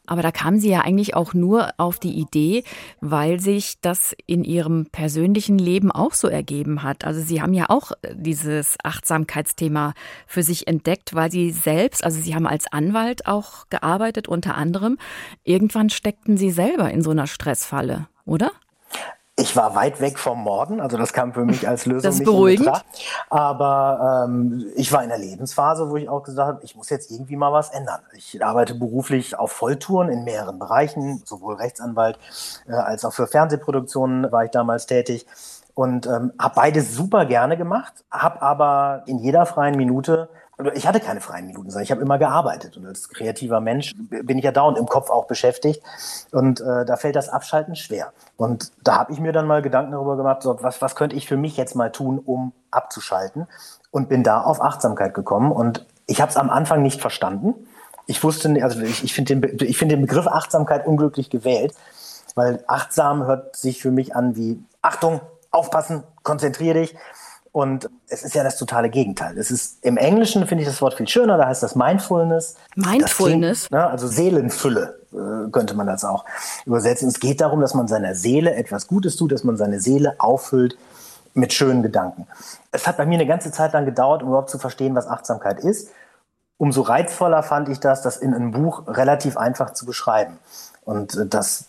Aber 0.06 0.22
da 0.22 0.30
kam 0.30 0.58
sie 0.58 0.70
ja 0.70 0.80
eigentlich 0.80 1.14
auch 1.14 1.34
nur 1.34 1.70
auf 1.76 1.98
die 1.98 2.18
Idee, 2.18 2.64
weil 3.00 3.40
sich 3.40 3.80
das 3.80 4.14
in 4.26 4.44
ihrem 4.44 4.86
persönlichen 4.86 5.58
Leben 5.58 5.92
auch 5.92 6.12
so 6.12 6.28
ergeben 6.28 6.82
hat. 6.82 7.04
Also 7.04 7.20
sie 7.20 7.42
haben 7.42 7.52
ja 7.52 7.66
auch 7.68 7.92
äh, 8.02 8.14
dieses 8.16 8.76
Achtsamkeitsthema 8.82 9.94
für 10.26 10.42
sich 10.42 10.66
entdeckt, 10.66 11.14
weil 11.14 11.30
sie 11.30 11.50
selbst, 11.50 12.04
also 12.04 12.20
sie 12.20 12.34
haben 12.34 12.46
als 12.46 12.72
Anwalt 12.72 13.26
auch 13.26 13.68
gearbeitet 13.70 14.28
unter 14.28 14.56
anderem. 14.56 14.98
Irgendwann 15.44 15.90
steckten 15.90 16.36
sie 16.36 16.50
selber 16.50 16.90
in 16.90 17.02
so 17.02 17.10
einer 17.10 17.26
Stressfalle, 17.26 18.08
oder? 18.24 18.50
Ich 19.40 19.54
war 19.54 19.76
weit 19.76 20.00
weg 20.00 20.18
vom 20.18 20.42
Morden, 20.42 20.80
also 20.80 20.96
das 20.96 21.12
kam 21.12 21.32
für 21.32 21.44
mich 21.44 21.68
als 21.68 21.86
Lösung 21.86 22.02
das 22.02 22.14
ist 22.16 22.20
nicht 22.20 22.26
beruhigend. 22.26 22.66
in 22.66 22.72
Betracht. 22.72 22.86
Aber 23.30 24.26
ähm, 24.26 24.66
ich 24.74 24.92
war 24.92 25.04
in 25.04 25.12
einer 25.12 25.22
Lebensphase, 25.22 25.88
wo 25.88 25.96
ich 25.96 26.08
auch 26.08 26.24
gesagt 26.24 26.48
habe, 26.48 26.64
ich 26.64 26.74
muss 26.74 26.90
jetzt 26.90 27.10
irgendwie 27.12 27.36
mal 27.36 27.52
was 27.52 27.70
ändern. 27.70 28.00
Ich 28.16 28.44
arbeite 28.44 28.74
beruflich 28.74 29.38
auf 29.38 29.52
Volltouren 29.52 30.08
in 30.08 30.24
mehreren 30.24 30.58
Bereichen, 30.58 31.22
sowohl 31.24 31.54
Rechtsanwalt 31.54 32.18
äh, 32.68 32.72
als 32.72 33.04
auch 33.04 33.12
für 33.12 33.28
Fernsehproduktionen 33.28 34.32
war 34.32 34.44
ich 34.44 34.50
damals 34.50 34.86
tätig 34.86 35.24
und 35.74 36.06
ähm, 36.06 36.32
habe 36.36 36.56
beides 36.56 36.96
super 36.96 37.24
gerne 37.24 37.56
gemacht, 37.56 37.92
habe 38.10 38.42
aber 38.42 39.04
in 39.06 39.20
jeder 39.20 39.46
freien 39.46 39.76
Minute 39.76 40.28
ich 40.74 40.86
hatte 40.88 40.98
keine 40.98 41.20
freien 41.20 41.46
Minuten, 41.46 41.70
sondern 41.70 41.84
ich 41.84 41.90
habe 41.92 42.00
immer 42.00 42.18
gearbeitet. 42.18 42.76
Und 42.76 42.86
als 42.86 43.08
kreativer 43.08 43.60
Mensch 43.60 43.94
bin 43.96 44.38
ich 44.38 44.44
ja 44.44 44.50
dauernd 44.50 44.76
im 44.76 44.86
Kopf 44.86 45.08
auch 45.08 45.26
beschäftigt. 45.26 45.82
Und 46.32 46.60
äh, 46.60 46.84
da 46.84 46.96
fällt 46.96 47.14
das 47.14 47.28
Abschalten 47.28 47.76
schwer. 47.76 48.12
Und 48.36 48.72
da 48.82 48.96
habe 48.96 49.12
ich 49.12 49.20
mir 49.20 49.32
dann 49.32 49.46
mal 49.46 49.62
Gedanken 49.62 49.92
darüber 49.92 50.16
gemacht, 50.16 50.42
so, 50.42 50.60
was, 50.60 50.82
was 50.82 50.96
könnte 50.96 51.14
ich 51.14 51.28
für 51.28 51.36
mich 51.36 51.56
jetzt 51.56 51.76
mal 51.76 51.92
tun, 51.92 52.18
um 52.18 52.52
abzuschalten? 52.72 53.46
Und 53.92 54.08
bin 54.08 54.24
da 54.24 54.42
auf 54.42 54.60
Achtsamkeit 54.60 55.14
gekommen. 55.14 55.52
Und 55.52 55.86
ich 56.06 56.20
habe 56.20 56.30
es 56.30 56.36
am 56.36 56.50
Anfang 56.50 56.82
nicht 56.82 57.00
verstanden. 57.00 57.54
Ich 58.06 58.24
wusste, 58.24 58.58
also 58.62 58.80
ich, 58.80 59.04
ich 59.04 59.14
finde 59.14 59.36
den, 59.36 59.68
ich 59.68 59.78
find 59.78 59.92
den 59.92 60.00
Begriff 60.00 60.26
Achtsamkeit 60.26 60.86
unglücklich 60.86 61.30
gewählt, 61.30 61.74
weil 62.34 62.64
achtsam 62.66 63.26
hört 63.26 63.54
sich 63.54 63.80
für 63.80 63.90
mich 63.92 64.16
an 64.16 64.34
wie 64.34 64.60
Achtung, 64.82 65.20
aufpassen, 65.50 66.02
konzentrier 66.22 66.74
dich. 66.74 66.94
Und 67.52 67.88
es 68.08 68.22
ist 68.22 68.34
ja 68.34 68.44
das 68.44 68.56
totale 68.56 68.90
Gegenteil. 68.90 69.38
Es 69.38 69.50
ist 69.50 69.84
im 69.84 69.96
Englischen 69.96 70.46
finde 70.46 70.62
ich 70.62 70.68
das 70.68 70.80
Wort 70.82 70.94
viel 70.94 71.08
schöner, 71.08 71.38
da 71.38 71.46
heißt 71.48 71.62
das 71.62 71.74
Mindfulness. 71.74 72.56
Mindfulness? 72.76 73.68
Klingt, 73.68 73.72
ne, 73.72 73.88
also 73.88 74.06
Seelenfülle 74.06 75.00
äh, 75.12 75.50
könnte 75.50 75.74
man 75.74 75.86
das 75.86 76.04
auch 76.04 76.24
übersetzen. 76.66 77.08
Es 77.08 77.20
geht 77.20 77.40
darum, 77.40 77.60
dass 77.60 77.74
man 77.74 77.88
seiner 77.88 78.14
Seele 78.14 78.54
etwas 78.54 78.86
Gutes 78.86 79.16
tut, 79.16 79.32
dass 79.32 79.44
man 79.44 79.56
seine 79.56 79.80
Seele 79.80 80.16
auffüllt 80.18 80.76
mit 81.34 81.52
schönen 81.52 81.82
Gedanken. 81.82 82.26
Es 82.72 82.86
hat 82.86 82.96
bei 82.96 83.06
mir 83.06 83.14
eine 83.14 83.26
ganze 83.26 83.50
Zeit 83.52 83.72
lang 83.72 83.84
gedauert, 83.84 84.22
um 84.22 84.28
überhaupt 84.28 84.50
zu 84.50 84.58
verstehen, 84.58 84.94
was 84.94 85.06
Achtsamkeit 85.06 85.60
ist. 85.60 85.90
Umso 86.58 86.82
reizvoller 86.82 87.42
fand 87.42 87.68
ich 87.68 87.78
das, 87.78 88.02
das 88.02 88.16
in 88.16 88.34
einem 88.34 88.50
Buch 88.50 88.82
relativ 88.88 89.36
einfach 89.36 89.72
zu 89.72 89.86
beschreiben. 89.86 90.38
Und 90.84 91.16
äh, 91.16 91.26
das 91.26 91.66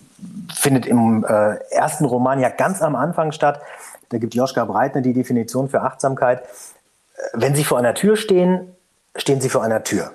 findet 0.53 0.85
im 0.85 1.23
äh, 1.23 1.55
ersten 1.71 2.05
Roman 2.05 2.39
ja 2.39 2.49
ganz 2.49 2.81
am 2.81 2.95
Anfang 2.95 3.31
statt. 3.31 3.61
Da 4.09 4.17
gibt 4.17 4.35
Joschka 4.35 4.65
Breitner 4.65 5.01
die 5.01 5.13
Definition 5.13 5.69
für 5.69 5.81
Achtsamkeit. 5.81 6.43
Wenn 7.33 7.55
Sie 7.55 7.63
vor 7.63 7.77
einer 7.77 7.93
Tür 7.93 8.17
stehen, 8.17 8.75
stehen 9.15 9.41
Sie 9.41 9.49
vor 9.49 9.63
einer 9.63 9.83
Tür. 9.83 10.11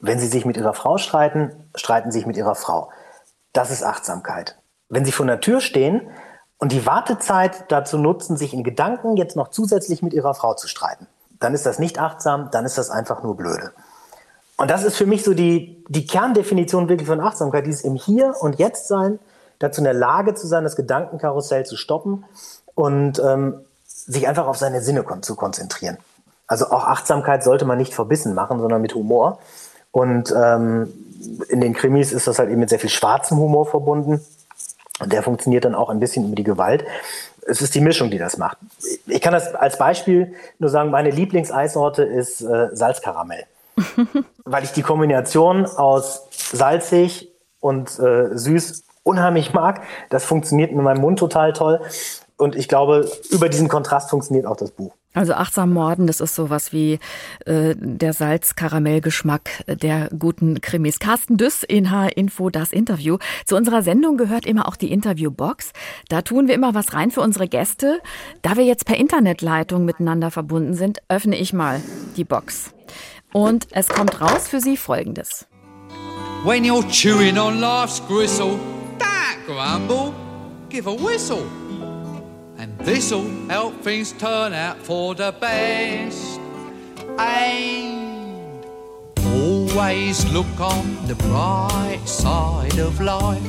Wenn 0.00 0.18
Sie 0.18 0.26
sich 0.26 0.44
mit 0.44 0.56
Ihrer 0.56 0.74
Frau 0.74 0.98
streiten, 0.98 1.50
streiten 1.74 2.10
Sie 2.10 2.18
sich 2.18 2.26
mit 2.26 2.36
Ihrer 2.36 2.54
Frau. 2.54 2.90
Das 3.52 3.70
ist 3.70 3.84
Achtsamkeit. 3.84 4.56
Wenn 4.88 5.04
Sie 5.04 5.12
vor 5.12 5.26
einer 5.26 5.40
Tür 5.40 5.60
stehen 5.60 6.02
und 6.58 6.72
die 6.72 6.86
Wartezeit 6.86 7.70
dazu 7.70 7.98
nutzen, 7.98 8.36
sich 8.36 8.54
in 8.54 8.64
Gedanken 8.64 9.16
jetzt 9.16 9.36
noch 9.36 9.48
zusätzlich 9.48 10.02
mit 10.02 10.12
Ihrer 10.12 10.34
Frau 10.34 10.54
zu 10.54 10.68
streiten, 10.68 11.06
dann 11.40 11.54
ist 11.54 11.66
das 11.66 11.78
nicht 11.78 11.98
achtsam, 11.98 12.50
dann 12.50 12.64
ist 12.64 12.78
das 12.78 12.90
einfach 12.90 13.22
nur 13.22 13.36
blöde. 13.36 13.72
Und 14.56 14.70
das 14.70 14.84
ist 14.84 14.96
für 14.96 15.06
mich 15.06 15.24
so 15.24 15.34
die, 15.34 15.84
die 15.88 16.06
Kerndefinition 16.06 16.88
wirklich 16.88 17.08
von 17.08 17.20
Achtsamkeit, 17.20 17.66
dieses 17.66 17.82
im 17.82 17.96
Hier 17.96 18.34
und 18.40 18.58
Jetzt 18.58 18.88
sein, 18.88 19.18
dazu 19.58 19.80
in 19.80 19.84
der 19.84 19.94
Lage 19.94 20.34
zu 20.34 20.46
sein, 20.46 20.64
das 20.64 20.76
Gedankenkarussell 20.76 21.66
zu 21.66 21.76
stoppen 21.76 22.24
und 22.74 23.18
ähm, 23.18 23.60
sich 23.86 24.28
einfach 24.28 24.46
auf 24.46 24.56
seine 24.56 24.82
Sinne 24.82 25.02
kon 25.02 25.22
zu 25.22 25.36
konzentrieren. 25.36 25.98
Also 26.46 26.66
auch 26.66 26.84
Achtsamkeit 26.84 27.42
sollte 27.42 27.64
man 27.64 27.78
nicht 27.78 27.94
verbissen 27.94 28.34
machen, 28.34 28.60
sondern 28.60 28.82
mit 28.82 28.94
Humor. 28.94 29.38
Und 29.92 30.34
ähm, 30.36 30.92
in 31.48 31.60
den 31.60 31.72
Krimis 31.72 32.12
ist 32.12 32.26
das 32.26 32.38
halt 32.38 32.50
eben 32.50 32.60
mit 32.60 32.68
sehr 32.68 32.78
viel 32.78 32.90
schwarzem 32.90 33.38
Humor 33.38 33.66
verbunden. 33.66 34.20
Und 35.00 35.12
der 35.12 35.22
funktioniert 35.22 35.64
dann 35.64 35.74
auch 35.74 35.88
ein 35.88 36.00
bisschen 36.00 36.26
über 36.26 36.36
die 36.36 36.44
Gewalt. 36.44 36.84
Es 37.46 37.62
ist 37.62 37.74
die 37.74 37.80
Mischung, 37.80 38.10
die 38.10 38.18
das 38.18 38.36
macht. 38.36 38.58
Ich 39.06 39.20
kann 39.20 39.32
das 39.32 39.54
als 39.54 39.78
Beispiel 39.78 40.34
nur 40.58 40.70
sagen, 40.70 40.90
meine 40.90 41.10
Lieblingseissorte 41.10 42.02
ist 42.02 42.42
äh, 42.42 42.68
Salzkaramell. 42.72 43.44
Weil 44.44 44.64
ich 44.64 44.72
die 44.72 44.82
Kombination 44.82 45.66
aus 45.66 46.26
salzig 46.30 47.30
und 47.60 47.98
äh, 47.98 48.36
süß 48.36 48.83
unheimlich 49.04 49.52
mag. 49.52 49.82
Das 50.10 50.24
funktioniert 50.24 50.72
in 50.72 50.82
meinem 50.82 51.00
Mund 51.00 51.20
total 51.20 51.52
toll. 51.52 51.80
Und 52.36 52.56
ich 52.56 52.66
glaube, 52.66 53.08
über 53.30 53.48
diesen 53.48 53.68
Kontrast 53.68 54.10
funktioniert 54.10 54.46
auch 54.46 54.56
das 54.56 54.72
Buch. 54.72 54.92
Also 55.14 55.34
achtsam 55.34 55.72
morden, 55.72 56.08
das 56.08 56.20
ist 56.20 56.34
sowas 56.34 56.72
wie 56.72 56.98
äh, 57.46 57.76
der 57.78 58.12
Salz-Karamell-Geschmack 58.12 59.62
der 59.68 60.08
guten 60.08 60.60
Krimis. 60.60 60.98
Carsten 60.98 61.36
Düss 61.36 61.62
in 61.62 61.92
H-Info, 61.92 62.50
das 62.50 62.72
Interview. 62.72 63.18
Zu 63.46 63.54
unserer 63.54 63.82
Sendung 63.82 64.16
gehört 64.16 64.44
immer 64.44 64.66
auch 64.66 64.74
die 64.74 64.90
Interviewbox. 64.90 65.70
Da 66.08 66.22
tun 66.22 66.48
wir 66.48 66.54
immer 66.56 66.74
was 66.74 66.94
rein 66.94 67.12
für 67.12 67.20
unsere 67.20 67.46
Gäste. 67.46 68.00
Da 68.42 68.56
wir 68.56 68.64
jetzt 68.64 68.86
per 68.86 68.96
Internetleitung 68.96 69.84
miteinander 69.84 70.32
verbunden 70.32 70.74
sind, 70.74 70.98
öffne 71.08 71.36
ich 71.36 71.52
mal 71.52 71.80
die 72.16 72.24
Box. 72.24 72.74
Und 73.32 73.68
es 73.70 73.88
kommt 73.88 74.20
raus 74.20 74.48
für 74.48 74.58
Sie 74.58 74.76
Folgendes. 74.76 75.46
When 76.44 76.64
you're 76.64 76.86
chewing 76.90 77.38
on 77.38 77.60
life's 77.60 78.02
gristle, 78.08 78.58
grumble, 79.46 80.14
give 80.68 80.86
a 80.86 80.94
whistle. 80.94 81.46
And 82.58 82.78
this'll 82.78 83.28
help 83.48 83.80
things 83.82 84.12
turn 84.12 84.52
out 84.52 84.78
for 84.78 85.14
the 85.14 85.32
best. 85.32 86.40
And 87.18 88.64
always 89.26 90.24
look 90.32 90.60
on 90.60 91.06
the 91.06 91.14
bright 91.16 92.00
side 92.06 92.78
of 92.78 93.00
life. 93.00 93.42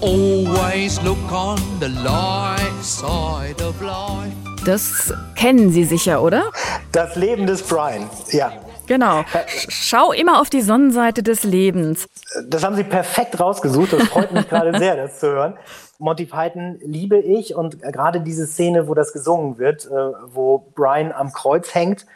Always 0.00 1.00
look 1.02 1.32
on 1.32 1.58
the 1.80 1.88
light 1.88 2.80
side 2.82 3.60
of 3.60 3.80
life. 3.80 4.43
Das 4.64 5.12
kennen 5.34 5.70
Sie 5.70 5.84
sicher, 5.84 6.22
oder? 6.22 6.44
Das 6.90 7.16
Leben 7.16 7.46
des 7.46 7.62
Brian, 7.62 8.08
ja. 8.30 8.50
Genau. 8.86 9.24
Schau 9.68 10.12
immer 10.12 10.40
auf 10.40 10.48
die 10.48 10.62
Sonnenseite 10.62 11.22
des 11.22 11.44
Lebens. 11.44 12.08
Das 12.46 12.64
haben 12.64 12.74
Sie 12.74 12.84
perfekt 12.84 13.38
rausgesucht. 13.38 13.92
Das 13.92 14.08
freut 14.08 14.32
mich 14.32 14.48
gerade 14.48 14.78
sehr, 14.78 14.96
das 14.96 15.20
zu 15.20 15.28
hören. 15.28 15.54
Monty 15.98 16.24
Python 16.24 16.78
liebe 16.82 17.18
ich 17.18 17.54
und 17.54 17.82
gerade 17.82 18.20
diese 18.20 18.46
Szene, 18.46 18.88
wo 18.88 18.94
das 18.94 19.12
gesungen 19.12 19.58
wird, 19.58 19.86
äh, 19.86 20.12
wo 20.26 20.66
Brian 20.74 21.12
am 21.12 21.32
Kreuz 21.32 21.74
hängt 21.74 22.06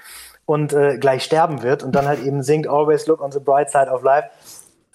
und 0.46 0.72
äh, 0.72 0.96
gleich 0.96 1.24
sterben 1.24 1.62
wird 1.62 1.82
und 1.82 1.92
dann 1.92 2.06
halt 2.06 2.24
eben 2.24 2.42
singt 2.42 2.66
Always 2.66 3.06
Look 3.06 3.20
on 3.20 3.30
the 3.30 3.40
Bright 3.40 3.70
Side 3.70 3.90
of 3.90 4.02
Life. 4.02 4.28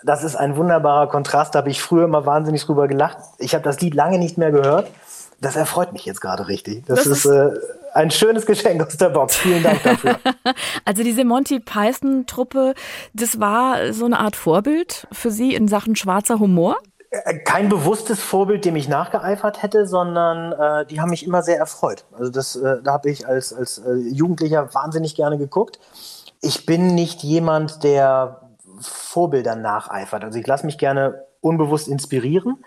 Das 0.04 0.24
ist 0.24 0.36
ein 0.36 0.58
wunderbarer 0.58 1.08
Kontrast. 1.08 1.54
Da 1.54 1.60
habe 1.60 1.70
ich 1.70 1.82
früher 1.82 2.06
immer 2.06 2.26
wahnsinnig 2.26 2.66
drüber 2.66 2.88
gelacht. 2.88 3.18
Ich 3.38 3.54
habe 3.54 3.64
das 3.64 3.80
Lied 3.80 3.94
lange 3.94 4.18
nicht 4.18 4.38
mehr 4.38 4.52
gehört. 4.52 4.90
Das 5.44 5.56
erfreut 5.56 5.92
mich 5.94 6.06
jetzt 6.06 6.22
gerade 6.22 6.48
richtig. 6.48 6.86
Das, 6.86 7.04
das 7.04 7.08
ist, 7.08 7.26
äh, 7.26 7.52
ein 7.94 8.12
schönes 8.12 8.46
Geschenk 8.46 8.82
aus 8.82 8.98
der 8.98 9.10
Box. 9.10 9.36
Vielen 9.36 9.62
Dank 9.62 9.84
dafür. 9.84 10.18
also 10.86 11.04
diese 11.04 11.26
Monty 11.26 11.60
Python-Truppe, 11.60 12.74
das 13.14 13.40
war 13.40 13.94
so 13.94 14.06
eine 14.06 14.20
Art 14.20 14.36
Vorbild 14.36 15.08
für 15.12 15.32
Sie 15.32 15.54
in 15.54 15.68
Sachen 15.68 15.96
schwarzer 15.96 16.40
Humor? 16.40 16.78
Äh, 17.10 17.40
kein 17.40 17.70
bewusstes 17.70 18.22
Vorbild, 18.22 18.66
dem 18.66 18.76
ich 18.76 18.88
nachgeeifert 18.88 19.62
hätte, 19.62 19.86
sondern 19.86 20.54
äh, 20.54 20.86
die 20.88 21.02
haben 21.02 21.10
mich 21.10 21.26
immer 21.26 21.44
sehr 21.44 21.58
erfreut. 21.58 22.06
Also 22.18 22.32
das, 22.32 22.56
äh, 22.56 22.78
da 22.82 22.94
habe 22.94 23.12
ich 23.12 23.28
als, 23.28 23.54
als 23.54 23.80
äh, 23.80 23.94
Jugendlicher 23.94 24.74
wahnsinnig 24.74 25.16
gerne 25.16 25.38
geguckt. 25.38 25.80
Ich 26.42 26.66
bin 26.66 26.96
nicht 26.96 27.22
jemand, 27.22 27.84
der 27.84 28.42
Vorbildern 28.80 29.62
nacheifert. 29.62 30.24
Also 30.24 30.40
ich 30.40 30.48
lasse 30.48 30.66
mich 30.66 30.78
gerne 30.78 31.26
unbewusst 31.42 31.88
inspirieren. 31.88 32.64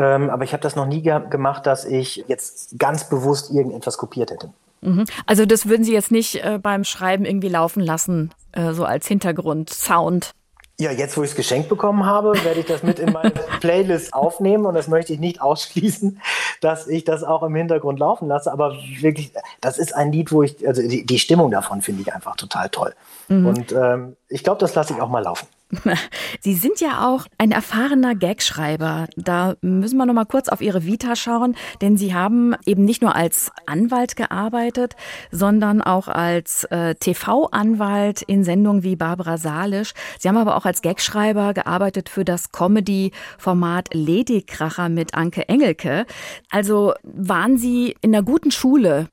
Ähm, 0.00 0.30
aber 0.30 0.44
ich 0.44 0.54
habe 0.54 0.62
das 0.62 0.76
noch 0.76 0.86
nie 0.86 1.02
ge 1.02 1.20
gemacht, 1.28 1.66
dass 1.66 1.84
ich 1.84 2.24
jetzt 2.26 2.78
ganz 2.78 3.10
bewusst 3.10 3.50
irgendetwas 3.50 3.98
kopiert 3.98 4.30
hätte. 4.30 4.50
Mhm. 4.80 5.04
Also 5.26 5.44
das 5.44 5.68
würden 5.68 5.84
Sie 5.84 5.92
jetzt 5.92 6.10
nicht 6.10 6.42
äh, 6.42 6.58
beim 6.60 6.84
Schreiben 6.84 7.26
irgendwie 7.26 7.50
laufen 7.50 7.80
lassen, 7.80 8.30
äh, 8.52 8.72
so 8.72 8.86
als 8.86 9.06
Hintergrund-Sound? 9.06 10.30
Ja, 10.78 10.90
jetzt 10.90 11.18
wo 11.18 11.22
ich 11.22 11.32
es 11.32 11.36
geschenkt 11.36 11.68
bekommen 11.68 12.06
habe, 12.06 12.32
werde 12.42 12.60
ich 12.60 12.64
das 12.64 12.82
mit 12.82 12.98
in 12.98 13.12
meine 13.12 13.30
Playlist 13.60 14.14
aufnehmen 14.14 14.64
und 14.64 14.72
das 14.72 14.88
möchte 14.88 15.12
ich 15.12 15.20
nicht 15.20 15.42
ausschließen, 15.42 16.22
dass 16.62 16.88
ich 16.88 17.04
das 17.04 17.22
auch 17.22 17.42
im 17.42 17.54
Hintergrund 17.54 17.98
laufen 17.98 18.26
lasse. 18.26 18.50
Aber 18.50 18.74
wirklich, 19.00 19.32
das 19.60 19.76
ist 19.76 19.94
ein 19.94 20.12
Lied, 20.12 20.32
wo 20.32 20.42
ich, 20.42 20.66
also 20.66 20.80
die, 20.80 21.04
die 21.04 21.18
Stimmung 21.18 21.50
davon 21.50 21.82
finde 21.82 22.00
ich 22.00 22.14
einfach 22.14 22.36
total 22.36 22.70
toll. 22.70 22.94
Mhm. 23.28 23.46
Und 23.46 23.72
ähm, 23.72 24.16
ich 24.30 24.42
glaube, 24.42 24.60
das 24.60 24.74
lasse 24.74 24.94
ich 24.94 25.02
auch 25.02 25.10
mal 25.10 25.22
laufen. 25.22 25.46
Sie 26.40 26.54
sind 26.54 26.80
ja 26.80 27.06
auch 27.08 27.26
ein 27.38 27.52
erfahrener 27.52 28.14
Gagschreiber. 28.14 29.06
Da 29.16 29.54
müssen 29.60 29.96
wir 29.96 30.06
noch 30.06 30.14
mal 30.14 30.24
kurz 30.24 30.48
auf 30.48 30.60
Ihre 30.60 30.84
Vita 30.84 31.16
schauen, 31.16 31.56
denn 31.80 31.96
Sie 31.96 32.14
haben 32.14 32.54
eben 32.66 32.84
nicht 32.84 33.02
nur 33.02 33.14
als 33.14 33.50
Anwalt 33.66 34.16
gearbeitet, 34.16 34.96
sondern 35.30 35.80
auch 35.80 36.08
als 36.08 36.64
äh, 36.64 36.94
TV-Anwalt 36.94 38.22
in 38.22 38.44
Sendungen 38.44 38.82
wie 38.82 38.96
Barbara 38.96 39.38
Salisch. 39.38 39.92
Sie 40.18 40.28
haben 40.28 40.36
aber 40.36 40.56
auch 40.56 40.64
als 40.64 40.82
Gagschreiber 40.82 41.54
gearbeitet 41.54 42.08
für 42.08 42.24
das 42.24 42.52
Comedy-Format 42.52 43.90
Ladykracher 43.94 44.88
mit 44.88 45.14
Anke 45.14 45.48
Engelke. 45.48 46.06
Also 46.50 46.94
waren 47.02 47.58
Sie 47.58 47.96
in 48.00 48.14
einer 48.14 48.24
guten 48.24 48.50
Schule? 48.50 49.08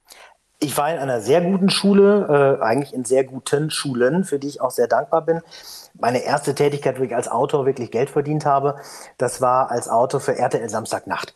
Ich 0.60 0.76
war 0.78 0.92
in 0.92 0.98
einer 0.98 1.22
sehr 1.22 1.42
guten 1.42 1.70
Schule, 1.70 2.60
äh, 2.60 2.64
eigentlich 2.64 2.94
in 2.94 3.06
sehr 3.06 3.24
guten 3.24 3.70
Schulen, 3.70 4.24
für 4.24 4.40
die 4.40 4.48
ich 4.48 4.62
auch 4.62 4.72
sehr 4.72 4.88
dankbar 4.88 5.22
bin 5.24 5.42
meine 6.00 6.24
erste 6.24 6.56
Tätigkeit, 6.56 7.00
wo 7.00 7.04
ich 7.04 7.16
als 7.16 7.28
Autor 7.28 7.66
wirklich 7.66 7.92
Geld 7.92 8.10
verdient 8.10 8.46
habe, 8.46 8.76
das 9.18 9.42
war 9.42 9.72
als 9.72 9.90
Autor 9.90 10.20
für 10.20 10.38
RTL 10.38 10.70
Samstagnacht. 10.70 11.36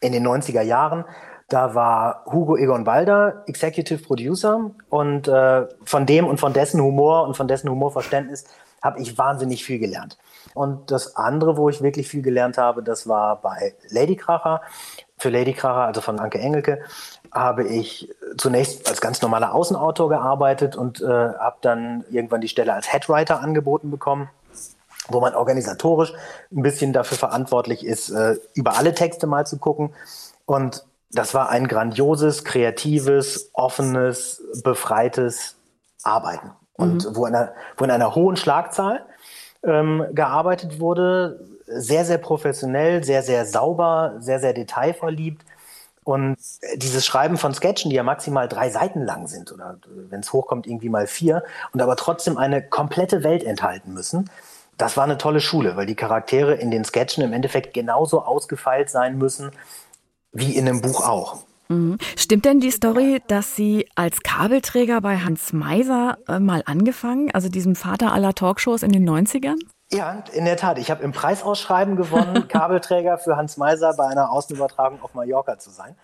In 0.00 0.12
den 0.12 0.26
90er 0.26 0.62
Jahren, 0.62 1.04
da 1.48 1.74
war 1.74 2.24
Hugo 2.26 2.56
Egon 2.56 2.84
Balder 2.84 3.42
Executive 3.46 4.02
Producer 4.02 4.70
und 4.90 5.28
äh, 5.28 5.66
von 5.84 6.06
dem 6.06 6.26
und 6.26 6.38
von 6.38 6.52
dessen 6.52 6.80
Humor 6.80 7.26
und 7.26 7.36
von 7.36 7.48
dessen 7.48 7.70
Humorverständnis 7.70 8.44
habe 8.82 9.00
ich 9.00 9.18
wahnsinnig 9.18 9.64
viel 9.64 9.78
gelernt. 9.78 10.18
Und 10.54 10.90
das 10.90 11.16
andere, 11.16 11.56
wo 11.56 11.68
ich 11.68 11.82
wirklich 11.82 12.08
viel 12.08 12.22
gelernt 12.22 12.58
habe, 12.58 12.82
das 12.82 13.08
war 13.08 13.40
bei 13.40 13.74
Lady 13.88 14.14
Kracher. 14.14 14.60
Für 15.16 15.30
Lady 15.30 15.52
Kracher, 15.52 15.86
also 15.86 16.00
von 16.00 16.20
Anke 16.20 16.38
Engelke, 16.38 16.80
habe 17.32 17.64
ich 17.64 18.14
zunächst 18.36 18.88
als 18.88 19.00
ganz 19.00 19.20
normaler 19.22 19.54
Außenautor 19.54 20.08
gearbeitet 20.08 20.76
und 20.76 21.00
äh, 21.00 21.06
habe 21.06 21.56
dann 21.60 22.04
irgendwann 22.10 22.40
die 22.40 22.48
Stelle 22.48 22.72
als 22.72 22.92
Headwriter 22.92 23.40
angeboten 23.40 23.90
bekommen, 23.90 24.30
wo 25.08 25.20
man 25.20 25.34
organisatorisch 25.34 26.12
ein 26.52 26.62
bisschen 26.62 26.92
dafür 26.92 27.18
verantwortlich 27.18 27.84
ist, 27.84 28.10
äh, 28.10 28.36
über 28.54 28.76
alle 28.76 28.94
Texte 28.94 29.26
mal 29.26 29.46
zu 29.46 29.58
gucken. 29.58 29.90
Und 30.46 30.84
das 31.10 31.34
war 31.34 31.48
ein 31.50 31.68
grandioses, 31.68 32.44
kreatives, 32.44 33.50
offenes, 33.52 34.42
befreites 34.62 35.56
Arbeiten. 36.02 36.52
Und 36.74 37.06
mhm. 37.06 37.16
wo, 37.16 37.26
in 37.26 37.34
einer, 37.34 37.52
wo 37.76 37.84
in 37.84 37.90
einer 37.90 38.14
hohen 38.14 38.36
Schlagzahl 38.36 39.04
ähm, 39.62 40.04
gearbeitet 40.12 40.80
wurde, 40.80 41.40
sehr, 41.66 42.04
sehr 42.04 42.18
professionell, 42.18 43.04
sehr, 43.04 43.22
sehr 43.22 43.44
sauber, 43.44 44.14
sehr, 44.20 44.40
sehr 44.40 44.54
detailverliebt 44.54 45.44
und 46.08 46.38
dieses 46.76 47.04
Schreiben 47.04 47.36
von 47.36 47.52
Sketchen, 47.52 47.90
die 47.90 47.96
ja 47.96 48.02
maximal 48.02 48.48
drei 48.48 48.70
Seiten 48.70 49.02
lang 49.02 49.26
sind 49.26 49.52
oder 49.52 49.78
wenn 50.08 50.20
es 50.20 50.32
hochkommt, 50.32 50.66
irgendwie 50.66 50.88
mal 50.88 51.06
vier 51.06 51.44
und 51.74 51.82
aber 51.82 51.96
trotzdem 51.96 52.38
eine 52.38 52.66
komplette 52.66 53.22
Welt 53.24 53.44
enthalten 53.44 53.92
müssen, 53.92 54.30
das 54.78 54.96
war 54.96 55.04
eine 55.04 55.18
tolle 55.18 55.40
Schule, 55.40 55.76
weil 55.76 55.84
die 55.84 55.96
Charaktere 55.96 56.54
in 56.54 56.70
den 56.70 56.86
Sketchen 56.86 57.22
im 57.22 57.34
Endeffekt 57.34 57.74
genauso 57.74 58.22
ausgefeilt 58.22 58.88
sein 58.88 59.18
müssen 59.18 59.50
wie 60.32 60.56
in 60.56 60.66
einem 60.66 60.80
Buch 60.80 61.06
auch. 61.06 61.40
Mhm. 61.68 61.98
Stimmt 62.16 62.46
denn 62.46 62.60
die 62.60 62.70
Story, 62.70 63.20
dass 63.28 63.54
Sie 63.54 63.86
als 63.94 64.22
Kabelträger 64.22 65.02
bei 65.02 65.18
Hans 65.18 65.52
Meiser 65.52 66.16
äh, 66.26 66.38
mal 66.38 66.62
angefangen, 66.64 67.30
also 67.34 67.50
diesem 67.50 67.76
Vater 67.76 68.14
aller 68.14 68.32
Talkshows 68.32 68.82
in 68.82 68.92
den 68.92 69.06
90ern? 69.06 69.58
Ja, 69.90 70.22
in 70.32 70.44
der 70.44 70.56
Tat. 70.56 70.78
Ich 70.78 70.90
habe 70.90 71.02
im 71.02 71.12
Preisausschreiben 71.12 71.96
gewonnen, 71.96 72.48
Kabelträger 72.48 73.18
für 73.18 73.36
Hans 73.36 73.56
Meiser 73.56 73.94
bei 73.96 74.06
einer 74.06 74.30
Außenübertragung 74.30 75.02
auf 75.02 75.14
Mallorca 75.14 75.58
zu 75.58 75.70
sein. 75.70 75.96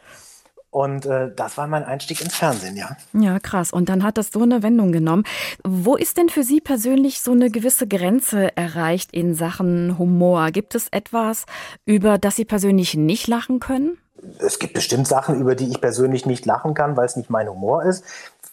Und 0.71 1.07
äh, 1.07 1.31
das 1.33 1.57
war 1.57 1.69
mein 1.69 1.85
Einstieg 1.85 2.21
ins 2.21 2.35
Fernsehen, 2.35 2.77
ja. 2.77 2.97
Ja, 3.13 3.39
krass. 3.39 3.73
Und 3.73 3.89
dann 3.89 4.03
hat 4.03 4.19
das 4.19 4.33
so 4.33 4.43
eine 4.43 4.65
Wendung 4.65 4.91
genommen. 4.91 5.23
Wo 5.63 5.95
ist 5.95 6.17
denn 6.17 6.29
für 6.29 6.43
Sie 6.43 6.61
persönlich 6.61 7.21
so 7.21 7.31
eine 7.31 7.49
gewisse 7.49 7.87
Grenze 7.87 8.57
erreicht 8.57 9.13
in 9.13 9.37
Sachen 9.37 9.99
Humor? 9.99 10.51
Gibt 10.51 10.75
es 10.75 10.89
etwas, 10.91 11.45
über 11.85 12.19
das 12.19 12.35
Sie 12.35 12.45
persönlich 12.45 12.95
nicht 12.95 13.29
lachen 13.29 13.61
können? 13.61 13.99
Es 14.41 14.59
gibt 14.59 14.75
bestimmt 14.75 15.07
Sachen, 15.07 15.41
über 15.41 15.55
die 15.55 15.69
ich 15.69 15.81
persönlich 15.81 16.27
nicht 16.27 16.45
lachen 16.45 16.75
kann, 16.75 16.97
weil 16.97 17.07
es 17.07 17.15
nicht 17.15 17.31
mein 17.31 17.49
Humor 17.49 17.85
ist. 17.85 18.05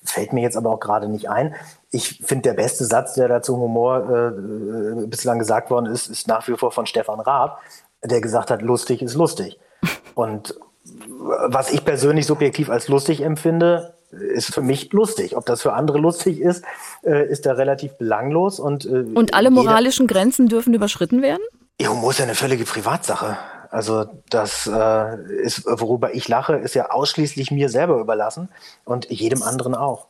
Fällt 0.04 0.34
mir 0.34 0.42
jetzt 0.42 0.58
aber 0.58 0.72
auch 0.72 0.80
gerade 0.80 1.08
nicht 1.08 1.30
ein. 1.30 1.56
Ich 1.92 2.22
finde, 2.24 2.50
der 2.50 2.54
beste 2.54 2.86
Satz, 2.86 3.14
der 3.14 3.28
dazu 3.28 3.58
Humor 3.58 4.10
äh, 4.10 5.04
äh, 5.04 5.08
bislang 5.08 5.40
gesagt 5.40 5.70
worden 5.70 5.88
ist, 5.88 6.08
ist 6.08 6.28
nach 6.28 6.48
wie 6.48 6.58
vor 6.58 6.72
von 6.72 6.86
Stefan 6.86 7.20
Raab, 7.20 7.60
der 8.04 8.22
gesagt 8.22 8.50
hat, 8.50 8.62
lustig 8.62 9.02
ist 9.02 9.16
lustig. 9.16 9.60
Und 10.16 10.56
was 10.84 11.72
ich 11.72 11.86
persönlich 11.86 12.26
subjektiv 12.26 12.70
als 12.70 12.88
lustig 12.88 13.22
empfinde, 13.22 13.94
ist 14.12 14.54
für 14.54 14.62
mich 14.62 14.92
lustig. 14.92 15.38
Ob 15.38 15.46
das 15.46 15.62
für 15.62 15.74
andere 15.74 16.00
lustig 16.00 16.40
ist, 16.40 16.64
äh, 17.04 17.28
ist 17.30 17.46
da 17.46 17.54
relativ 17.54 17.94
belanglos. 17.94 18.60
Und, 18.60 18.86
äh, 18.86 19.06
und 19.14 19.34
alle 19.34 19.52
moralischen 19.52 20.08
Grenzen 20.08 20.48
dürfen 20.48 20.74
überschritten 20.74 21.22
werden? 21.22 21.44
Humor 21.82 22.12
ist 22.12 22.20
ja 22.20 22.26
eine 22.26 22.36
völlige 22.36 22.66
Privatsache. 22.66 23.38
Also 23.72 24.06
das 24.30 24.68
äh, 24.68 25.16
ist, 25.42 25.66
worüber 25.66 26.14
ich 26.14 26.28
lache, 26.28 26.56
ist 26.58 26.76
ja 26.76 26.92
ausschließlich 26.92 27.52
mir 27.52 27.70
selber 27.70 28.00
überlassen 28.00 28.50
und 28.84 29.10
jedem 29.10 29.42
anderen 29.42 29.76
auch. 29.76 30.08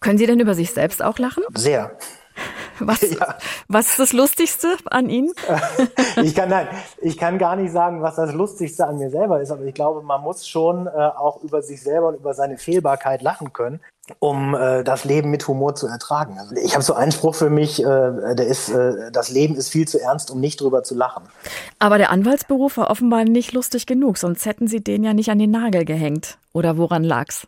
Können 0.00 0.18
Sie 0.18 0.26
denn 0.26 0.40
über 0.40 0.54
sich 0.54 0.72
selbst 0.72 1.02
auch 1.02 1.18
lachen? 1.18 1.44
Sehr. 1.54 1.96
Was, 2.80 3.00
ja. 3.18 3.36
was 3.68 3.90
ist 3.90 4.00
das 4.00 4.12
Lustigste 4.12 4.76
an 4.90 5.08
Ihnen? 5.08 5.32
ich 6.22 6.34
kann 6.34 6.48
nein, 6.48 6.66
ich 7.00 7.16
kann 7.16 7.38
gar 7.38 7.54
nicht 7.54 7.72
sagen, 7.72 8.02
was 8.02 8.16
das 8.16 8.32
Lustigste 8.32 8.84
an 8.86 8.98
mir 8.98 9.10
selber 9.10 9.40
ist, 9.40 9.52
aber 9.52 9.62
ich 9.62 9.74
glaube, 9.74 10.02
man 10.02 10.20
muss 10.20 10.48
schon 10.48 10.88
äh, 10.88 10.90
auch 10.90 11.42
über 11.44 11.62
sich 11.62 11.80
selber 11.80 12.08
und 12.08 12.16
über 12.16 12.34
seine 12.34 12.58
Fehlbarkeit 12.58 13.22
lachen 13.22 13.52
können 13.52 13.80
um 14.18 14.54
äh, 14.54 14.84
das 14.84 15.04
Leben 15.04 15.30
mit 15.30 15.46
Humor 15.48 15.74
zu 15.74 15.86
ertragen. 15.86 16.38
Also 16.38 16.54
ich 16.56 16.74
habe 16.74 16.84
so 16.84 16.94
einen 16.94 17.12
Spruch 17.12 17.34
für 17.34 17.50
mich, 17.50 17.82
äh, 17.82 17.84
der 17.84 18.46
ist, 18.46 18.68
äh, 18.68 19.10
das 19.12 19.30
Leben 19.30 19.56
ist 19.56 19.70
viel 19.70 19.88
zu 19.88 20.00
ernst, 20.00 20.30
um 20.30 20.40
nicht 20.40 20.60
drüber 20.60 20.82
zu 20.82 20.94
lachen. 20.94 21.24
Aber 21.78 21.98
der 21.98 22.10
Anwaltsberuf 22.10 22.76
war 22.76 22.90
offenbar 22.90 23.24
nicht 23.24 23.52
lustig 23.52 23.86
genug, 23.86 24.18
sonst 24.18 24.44
hätten 24.46 24.68
Sie 24.68 24.82
den 24.82 25.04
ja 25.04 25.14
nicht 25.14 25.30
an 25.30 25.38
den 25.38 25.50
Nagel 25.50 25.84
gehängt. 25.84 26.38
Oder 26.52 26.76
woran 26.76 27.02
lag's? 27.02 27.46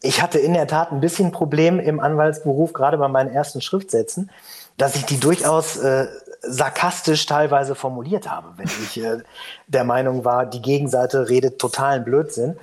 Ich 0.00 0.22
hatte 0.22 0.38
in 0.38 0.54
der 0.54 0.68
Tat 0.68 0.92
ein 0.92 1.00
bisschen 1.00 1.32
Problem 1.32 1.80
im 1.80 1.98
Anwaltsberuf, 1.98 2.72
gerade 2.72 2.98
bei 2.98 3.08
meinen 3.08 3.30
ersten 3.30 3.60
Schriftsätzen, 3.60 4.30
dass 4.76 4.94
ich 4.94 5.04
die 5.04 5.18
durchaus 5.18 5.76
äh, 5.76 6.06
sarkastisch 6.42 7.26
teilweise 7.26 7.74
formuliert 7.74 8.30
habe, 8.30 8.50
wenn 8.56 8.66
ich 8.66 9.02
äh, 9.02 9.18
der 9.66 9.82
Meinung 9.82 10.24
war, 10.24 10.46
die 10.46 10.62
Gegenseite 10.62 11.28
redet 11.28 11.58
totalen 11.58 12.04
Blödsinn. 12.04 12.56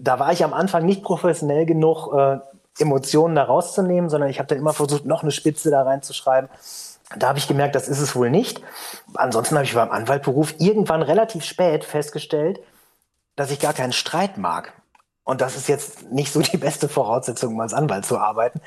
Da 0.00 0.18
war 0.18 0.32
ich 0.32 0.42
am 0.44 0.54
Anfang 0.54 0.86
nicht 0.86 1.02
professionell 1.02 1.66
genug, 1.66 2.14
äh, 2.14 2.38
Emotionen 2.78 3.34
da 3.34 3.44
rauszunehmen, 3.44 4.10
sondern 4.10 4.30
ich 4.30 4.38
habe 4.38 4.48
dann 4.48 4.58
immer 4.58 4.72
versucht, 4.72 5.04
noch 5.04 5.22
eine 5.22 5.32
Spitze 5.32 5.70
da 5.70 5.82
reinzuschreiben. 5.82 6.48
Da 7.16 7.28
habe 7.28 7.38
ich 7.38 7.48
gemerkt, 7.48 7.74
das 7.74 7.88
ist 7.88 8.00
es 8.00 8.14
wohl 8.14 8.30
nicht. 8.30 8.60
Ansonsten 9.14 9.54
habe 9.54 9.64
ich 9.64 9.74
beim 9.74 9.90
Anwaltberuf 9.90 10.54
irgendwann 10.58 11.02
relativ 11.02 11.44
spät 11.44 11.84
festgestellt, 11.84 12.60
dass 13.36 13.50
ich 13.50 13.60
gar 13.60 13.72
keinen 13.72 13.92
Streit 13.92 14.36
mag. 14.36 14.72
Und 15.24 15.40
das 15.40 15.56
ist 15.56 15.68
jetzt 15.68 16.10
nicht 16.10 16.32
so 16.32 16.40
die 16.40 16.56
beste 16.56 16.88
Voraussetzung, 16.88 17.54
um 17.54 17.60
als 17.60 17.74
Anwalt 17.74 18.04
zu 18.04 18.18
arbeiten 18.18 18.60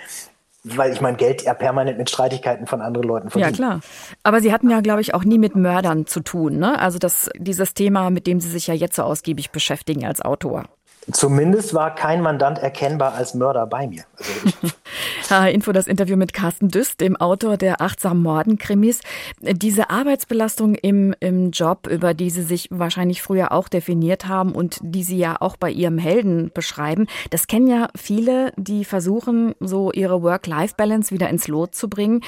weil 0.64 0.94
ich 0.94 1.02
mein 1.02 1.18
Geld 1.18 1.44
ja 1.44 1.54
permanent 1.54 1.98
mit 1.98 2.10
Streitigkeiten 2.10 2.68
von 2.68 2.82
anderen 2.82 3.08
Leuten 3.08 3.30
verdiene. 3.30 3.52
Ja, 3.52 3.56
klar. 3.56 3.80
Aber 4.24 4.42
Sie 4.42 4.54
hatten 4.54 4.70
ja, 4.70 4.82
glaube 4.82 5.02
ich, 5.02 5.14
auch 5.14 5.24
nie 5.24 5.40
mit 5.40 5.56
Mördern 5.56 6.06
zu 6.06 6.20
tun, 6.20 6.58
ne? 6.60 6.80
Also 6.80 7.00
das, 7.00 7.30
dieses 7.36 7.74
Thema, 7.74 8.10
mit 8.10 8.28
dem 8.28 8.40
Sie 8.40 8.50
sich 8.50 8.68
ja 8.68 8.74
jetzt 8.74 8.96
so 8.96 9.04
ausgiebig 9.04 9.52
beschäftigen 9.52 10.06
als 10.06 10.22
Autor. 10.22 10.66
Zumindest 11.12 11.74
war 11.74 11.96
kein 11.96 12.22
Mandant 12.22 12.60
erkennbar 12.60 13.16
als 13.16 13.34
Mörder 13.34 13.66
bei 13.66 13.88
mir. 13.88 14.04
Also 15.30 15.48
Info 15.52 15.72
das 15.72 15.88
Interview 15.88 16.16
mit 16.16 16.32
Carsten 16.32 16.70
Düst, 16.70 17.02
dem 17.02 17.16
Autor 17.16 17.58
der 17.58 17.82
Achtsam 17.82 18.22
Morden 18.22 18.60
Krimis. 18.60 19.00
Diese 19.42 19.90
Arbeitsbelastung 19.90 20.76
im, 20.76 21.16
im 21.20 21.50
Job, 21.50 21.88
über 21.88 22.14
die 22.14 22.30
Sie 22.30 22.44
sich 22.44 22.68
wahrscheinlich 22.70 23.24
früher 23.24 23.52
auch 23.52 23.68
definiert 23.68 24.28
haben 24.28 24.52
und 24.52 24.78
die 24.82 25.02
Sie 25.02 25.18
ja 25.18 25.38
auch 25.40 25.58
bei 25.58 25.72
Ihrem 25.72 25.98
Helden 25.98 26.52
beschreiben, 26.54 27.08
das 27.32 27.48
kennen 27.48 27.66
ja 27.66 27.88
viele, 27.96 28.54
die 28.58 28.86
versuchen, 28.86 29.56
so 29.60 29.92
ihre 29.92 30.22
Work-Life-Balance 30.22 31.12
wieder 31.12 31.30
ins 31.30 31.48
Lot 31.48 31.74
zu 31.74 31.90
bringen. 31.90 32.22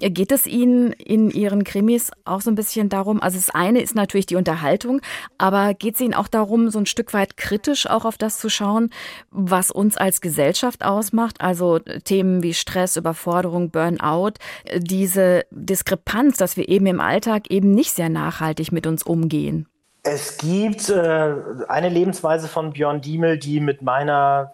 Geht 0.00 0.32
es 0.32 0.46
Ihnen 0.46 0.92
in 0.92 1.30
Ihren 1.30 1.62
Krimis 1.62 2.10
auch 2.24 2.40
so 2.40 2.50
ein 2.50 2.54
bisschen 2.54 2.88
darum, 2.88 3.20
also 3.20 3.36
das 3.36 3.50
eine 3.50 3.82
ist 3.82 3.94
natürlich 3.94 4.26
die 4.26 4.36
Unterhaltung, 4.36 5.02
aber 5.36 5.74
geht 5.74 5.96
es 5.96 6.00
Ihnen 6.00 6.14
auch 6.14 6.28
darum, 6.28 6.70
so 6.70 6.78
ein 6.78 6.86
Stück 6.86 7.12
weit 7.12 7.36
kritisch 7.36 7.86
auch 7.88 8.06
auf 8.06 8.14
auf 8.14 8.18
das 8.24 8.38
zu 8.38 8.48
schauen, 8.48 8.90
was 9.30 9.70
uns 9.70 9.96
als 9.96 10.20
Gesellschaft 10.20 10.84
ausmacht, 10.84 11.40
also 11.40 11.78
Themen 11.78 12.42
wie 12.42 12.54
Stress, 12.54 12.96
Überforderung, 12.96 13.70
Burnout, 13.70 14.34
diese 14.76 15.44
Diskrepanz, 15.50 16.36
dass 16.36 16.56
wir 16.56 16.68
eben 16.68 16.86
im 16.86 17.00
Alltag 17.00 17.50
eben 17.50 17.70
nicht 17.72 17.92
sehr 17.92 18.08
nachhaltig 18.08 18.72
mit 18.72 18.86
uns 18.86 19.02
umgehen. 19.02 19.66
Es 20.02 20.36
gibt 20.36 20.90
äh, 20.90 21.34
eine 21.68 21.88
Lebensweise 21.88 22.46
von 22.48 22.72
Björn 22.72 23.00
Diemel, 23.00 23.38
die 23.38 23.60
mit 23.60 23.80
meiner 23.80 24.52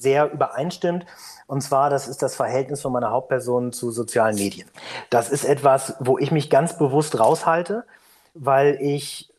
sehr 0.00 0.32
übereinstimmt. 0.32 1.06
Und 1.46 1.60
zwar, 1.60 1.90
das 1.90 2.08
ist 2.08 2.22
das 2.22 2.34
Verhältnis 2.34 2.80
von 2.80 2.92
meiner 2.92 3.10
Hauptperson 3.10 3.72
zu 3.72 3.90
sozialen 3.90 4.36
Medien. 4.36 4.68
Das 5.10 5.28
ist 5.28 5.44
etwas, 5.44 5.94
wo 6.00 6.18
ich 6.18 6.30
mich 6.30 6.50
ganz 6.50 6.78
bewusst 6.78 7.18
raushalte, 7.18 7.84
weil 8.34 8.78
ich 8.80 9.29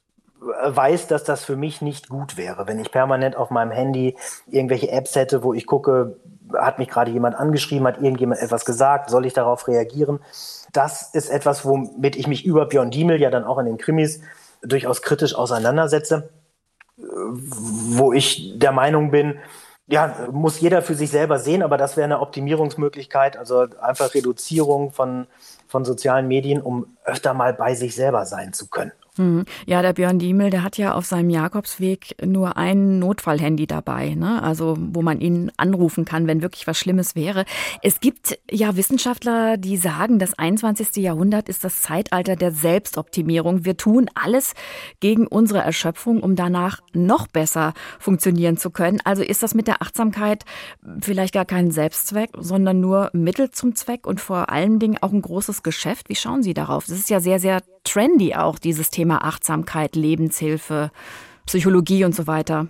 weiß, 0.41 1.07
dass 1.07 1.23
das 1.23 1.43
für 1.43 1.55
mich 1.55 1.81
nicht 1.81 2.09
gut 2.09 2.35
wäre, 2.35 2.67
wenn 2.67 2.79
ich 2.79 2.91
permanent 2.91 3.35
auf 3.35 3.51
meinem 3.51 3.71
Handy 3.71 4.17
irgendwelche 4.47 4.91
Apps 4.91 5.15
hätte, 5.15 5.43
wo 5.43 5.53
ich 5.53 5.67
gucke, 5.67 6.17
hat 6.57 6.79
mich 6.79 6.89
gerade 6.89 7.11
jemand 7.11 7.35
angeschrieben, 7.35 7.87
hat 7.87 8.01
irgendjemand 8.01 8.41
etwas 8.41 8.65
gesagt, 8.65 9.09
soll 9.09 9.25
ich 9.25 9.33
darauf 9.33 9.67
reagieren? 9.67 10.19
Das 10.73 11.13
ist 11.13 11.29
etwas, 11.29 11.63
womit 11.63 12.15
ich 12.15 12.27
mich 12.27 12.43
über 12.43 12.65
Björn 12.65 12.91
Diemel 12.91 13.21
ja 13.21 13.29
dann 13.29 13.43
auch 13.43 13.59
in 13.59 13.67
den 13.67 13.77
Krimis 13.77 14.21
durchaus 14.63 15.01
kritisch 15.01 15.35
auseinandersetze, 15.35 16.29
wo 16.97 18.11
ich 18.11 18.57
der 18.57 18.71
Meinung 18.71 19.11
bin, 19.11 19.39
ja, 19.87 20.15
muss 20.31 20.59
jeder 20.59 20.81
für 20.81 20.95
sich 20.95 21.11
selber 21.11 21.37
sehen, 21.37 21.63
aber 21.63 21.77
das 21.77 21.97
wäre 21.97 22.05
eine 22.05 22.21
Optimierungsmöglichkeit, 22.21 23.37
also 23.37 23.67
einfach 23.81 24.13
Reduzierung 24.13 24.91
von, 24.91 25.27
von 25.67 25.85
sozialen 25.85 26.27
Medien, 26.27 26.61
um 26.61 26.97
öfter 27.03 27.33
mal 27.33 27.53
bei 27.53 27.75
sich 27.75 27.93
selber 27.93 28.25
sein 28.25 28.53
zu 28.53 28.67
können. 28.67 28.93
Mhm. 29.21 29.45
Ja, 29.65 29.81
der 29.81 29.93
Björn 29.93 30.19
Diemel, 30.19 30.49
der 30.49 30.63
hat 30.63 30.77
ja 30.77 30.93
auf 30.93 31.05
seinem 31.05 31.29
Jakobsweg 31.29 32.15
nur 32.25 32.57
ein 32.57 32.99
Notfallhandy 32.99 33.67
dabei, 33.67 34.15
ne? 34.15 34.41
also 34.41 34.77
wo 34.79 35.01
man 35.01 35.21
ihn 35.21 35.51
anrufen 35.57 36.05
kann, 36.05 36.27
wenn 36.27 36.41
wirklich 36.41 36.65
was 36.67 36.77
Schlimmes 36.77 37.15
wäre. 37.15 37.45
Es 37.83 37.99
gibt 37.99 38.39
ja 38.49 38.75
Wissenschaftler, 38.75 39.57
die 39.57 39.77
sagen, 39.77 40.17
das 40.17 40.37
21. 40.37 41.03
Jahrhundert 41.03 41.49
ist 41.49 41.63
das 41.63 41.81
Zeitalter 41.81 42.35
der 42.35 42.51
Selbstoptimierung. 42.51 43.63
Wir 43.65 43.77
tun 43.77 44.09
alles 44.15 44.53
gegen 44.99 45.27
unsere 45.27 45.59
Erschöpfung, 45.59 46.21
um 46.21 46.35
danach 46.35 46.79
noch 46.93 47.27
besser 47.27 47.73
funktionieren 47.99 48.57
zu 48.57 48.71
können. 48.71 48.99
Also 49.03 49.23
ist 49.23 49.43
das 49.43 49.53
mit 49.53 49.67
der 49.67 49.81
Achtsamkeit 49.81 50.45
vielleicht 51.01 51.33
gar 51.33 51.45
kein 51.45 51.71
Selbstzweck, 51.71 52.31
sondern 52.37 52.79
nur 52.79 53.09
Mittel 53.13 53.51
zum 53.51 53.75
Zweck 53.75 54.07
und 54.07 54.19
vor 54.19 54.49
allen 54.49 54.79
Dingen 54.79 54.97
auch 55.01 55.11
ein 55.11 55.21
großes 55.21 55.63
Geschäft. 55.63 56.09
Wie 56.09 56.15
schauen 56.15 56.41
Sie 56.41 56.53
darauf? 56.53 56.85
Das 56.85 56.97
ist 56.97 57.09
ja 57.09 57.19
sehr, 57.19 57.39
sehr 57.39 57.61
trendy 57.83 58.35
auch, 58.35 58.59
dieses 58.59 58.89
Thema 58.89 59.10
Achtsamkeit, 59.19 59.95
Lebenshilfe, 59.95 60.91
Psychologie 61.45 62.05
und 62.05 62.15
so 62.15 62.27
weiter? 62.27 62.67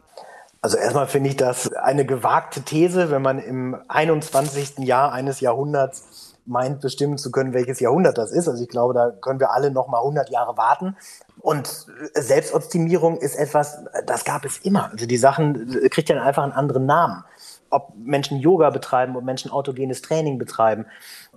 Also 0.61 0.77
erstmal 0.77 1.07
finde 1.07 1.29
ich 1.29 1.37
das 1.37 1.73
eine 1.73 2.05
gewagte 2.05 2.61
These, 2.61 3.09
wenn 3.09 3.21
man 3.21 3.39
im 3.39 3.75
21. 3.87 4.79
Jahr 4.79 5.11
eines 5.11 5.39
Jahrhunderts 5.39 6.31
meint, 6.45 6.81
bestimmen 6.81 7.17
zu 7.17 7.31
können, 7.31 7.53
welches 7.53 7.79
Jahrhundert 7.79 8.17
das 8.17 8.31
ist. 8.31 8.47
Also 8.47 8.61
ich 8.63 8.69
glaube, 8.69 8.93
da 8.93 9.09
können 9.09 9.39
wir 9.39 9.51
alle 9.51 9.71
noch 9.71 9.87
mal 9.87 9.99
100 9.99 10.29
Jahre 10.29 10.57
warten. 10.57 10.95
Und 11.39 11.87
Selbstoptimierung 12.13 13.17
ist 13.17 13.35
etwas, 13.35 13.83
das 14.05 14.23
gab 14.23 14.45
es 14.45 14.59
immer. 14.59 14.91
Also 14.91 15.05
die 15.05 15.17
Sachen 15.17 15.89
kriegt 15.89 16.09
ja 16.09 16.21
einfach 16.21 16.43
einen 16.43 16.51
anderen 16.51 16.85
Namen. 16.85 17.23
Ob 17.69 17.93
Menschen 17.95 18.37
Yoga 18.37 18.69
betreiben, 18.69 19.15
ob 19.15 19.23
Menschen 19.23 19.49
autogenes 19.49 20.01
Training 20.01 20.37
betreiben, 20.37 20.85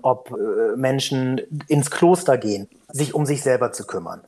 ob 0.03 0.33
äh, 0.33 0.77
Menschen 0.77 1.39
ins 1.69 1.91
Kloster 1.91 2.37
gehen, 2.39 2.69
sich 2.89 3.15
um 3.15 3.25
sich 3.25 3.43
selber 3.43 3.73
zu 3.73 3.87
kümmern. 3.87 4.21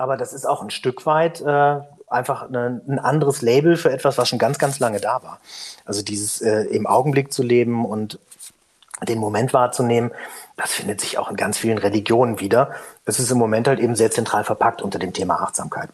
Aber 0.00 0.16
das 0.16 0.32
ist 0.32 0.46
auch 0.46 0.62
ein 0.62 0.70
Stück 0.70 1.04
weit 1.04 1.42
äh, 1.42 1.76
einfach 2.08 2.48
eine, 2.48 2.80
ein 2.88 2.98
anderes 2.98 3.42
Label 3.42 3.76
für 3.76 3.92
etwas, 3.92 4.16
was 4.16 4.30
schon 4.30 4.38
ganz, 4.38 4.58
ganz 4.58 4.78
lange 4.78 4.98
da 4.98 5.22
war. 5.22 5.40
Also 5.84 6.00
dieses 6.02 6.40
äh, 6.40 6.62
im 6.62 6.86
Augenblick 6.86 7.34
zu 7.34 7.42
leben 7.42 7.84
und 7.84 8.18
den 9.06 9.18
Moment 9.18 9.52
wahrzunehmen, 9.52 10.10
das 10.56 10.72
findet 10.72 11.02
sich 11.02 11.18
auch 11.18 11.30
in 11.30 11.36
ganz 11.36 11.58
vielen 11.58 11.76
Religionen 11.76 12.40
wieder. 12.40 12.70
Es 13.04 13.18
ist 13.18 13.30
im 13.30 13.36
Moment 13.36 13.68
halt 13.68 13.78
eben 13.78 13.94
sehr 13.94 14.10
zentral 14.10 14.42
verpackt 14.42 14.80
unter 14.80 14.98
dem 14.98 15.12
Thema 15.12 15.42
Achtsamkeit. 15.42 15.90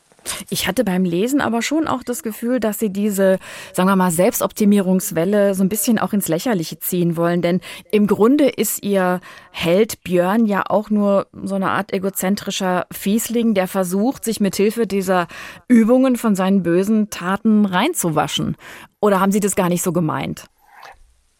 Ich 0.50 0.66
hatte 0.66 0.84
beim 0.84 1.04
Lesen 1.04 1.40
aber 1.40 1.62
schon 1.62 1.86
auch 1.88 2.02
das 2.02 2.22
Gefühl, 2.22 2.60
dass 2.60 2.78
sie 2.78 2.90
diese, 2.90 3.38
sagen 3.72 3.88
wir 3.88 3.96
mal, 3.96 4.10
Selbstoptimierungswelle 4.10 5.54
so 5.54 5.62
ein 5.62 5.68
bisschen 5.68 5.98
auch 5.98 6.12
ins 6.12 6.28
Lächerliche 6.28 6.78
ziehen 6.78 7.16
wollen. 7.16 7.42
Denn 7.42 7.60
im 7.90 8.06
Grunde 8.06 8.48
ist 8.48 8.82
ihr 8.82 9.20
Held 9.50 10.02
Björn 10.02 10.46
ja 10.46 10.64
auch 10.68 10.90
nur 10.90 11.26
so 11.42 11.54
eine 11.54 11.70
Art 11.70 11.92
egozentrischer 11.92 12.86
Fiesling, 12.90 13.54
der 13.54 13.68
versucht, 13.68 14.24
sich 14.24 14.40
mit 14.40 14.56
Hilfe 14.56 14.86
dieser 14.86 15.26
Übungen 15.68 16.16
von 16.16 16.34
seinen 16.34 16.62
bösen 16.62 17.10
Taten 17.10 17.64
reinzuwaschen. 17.64 18.56
Oder 19.00 19.20
haben 19.20 19.32
Sie 19.32 19.40
das 19.40 19.56
gar 19.56 19.68
nicht 19.68 19.82
so 19.82 19.92
gemeint? 19.92 20.46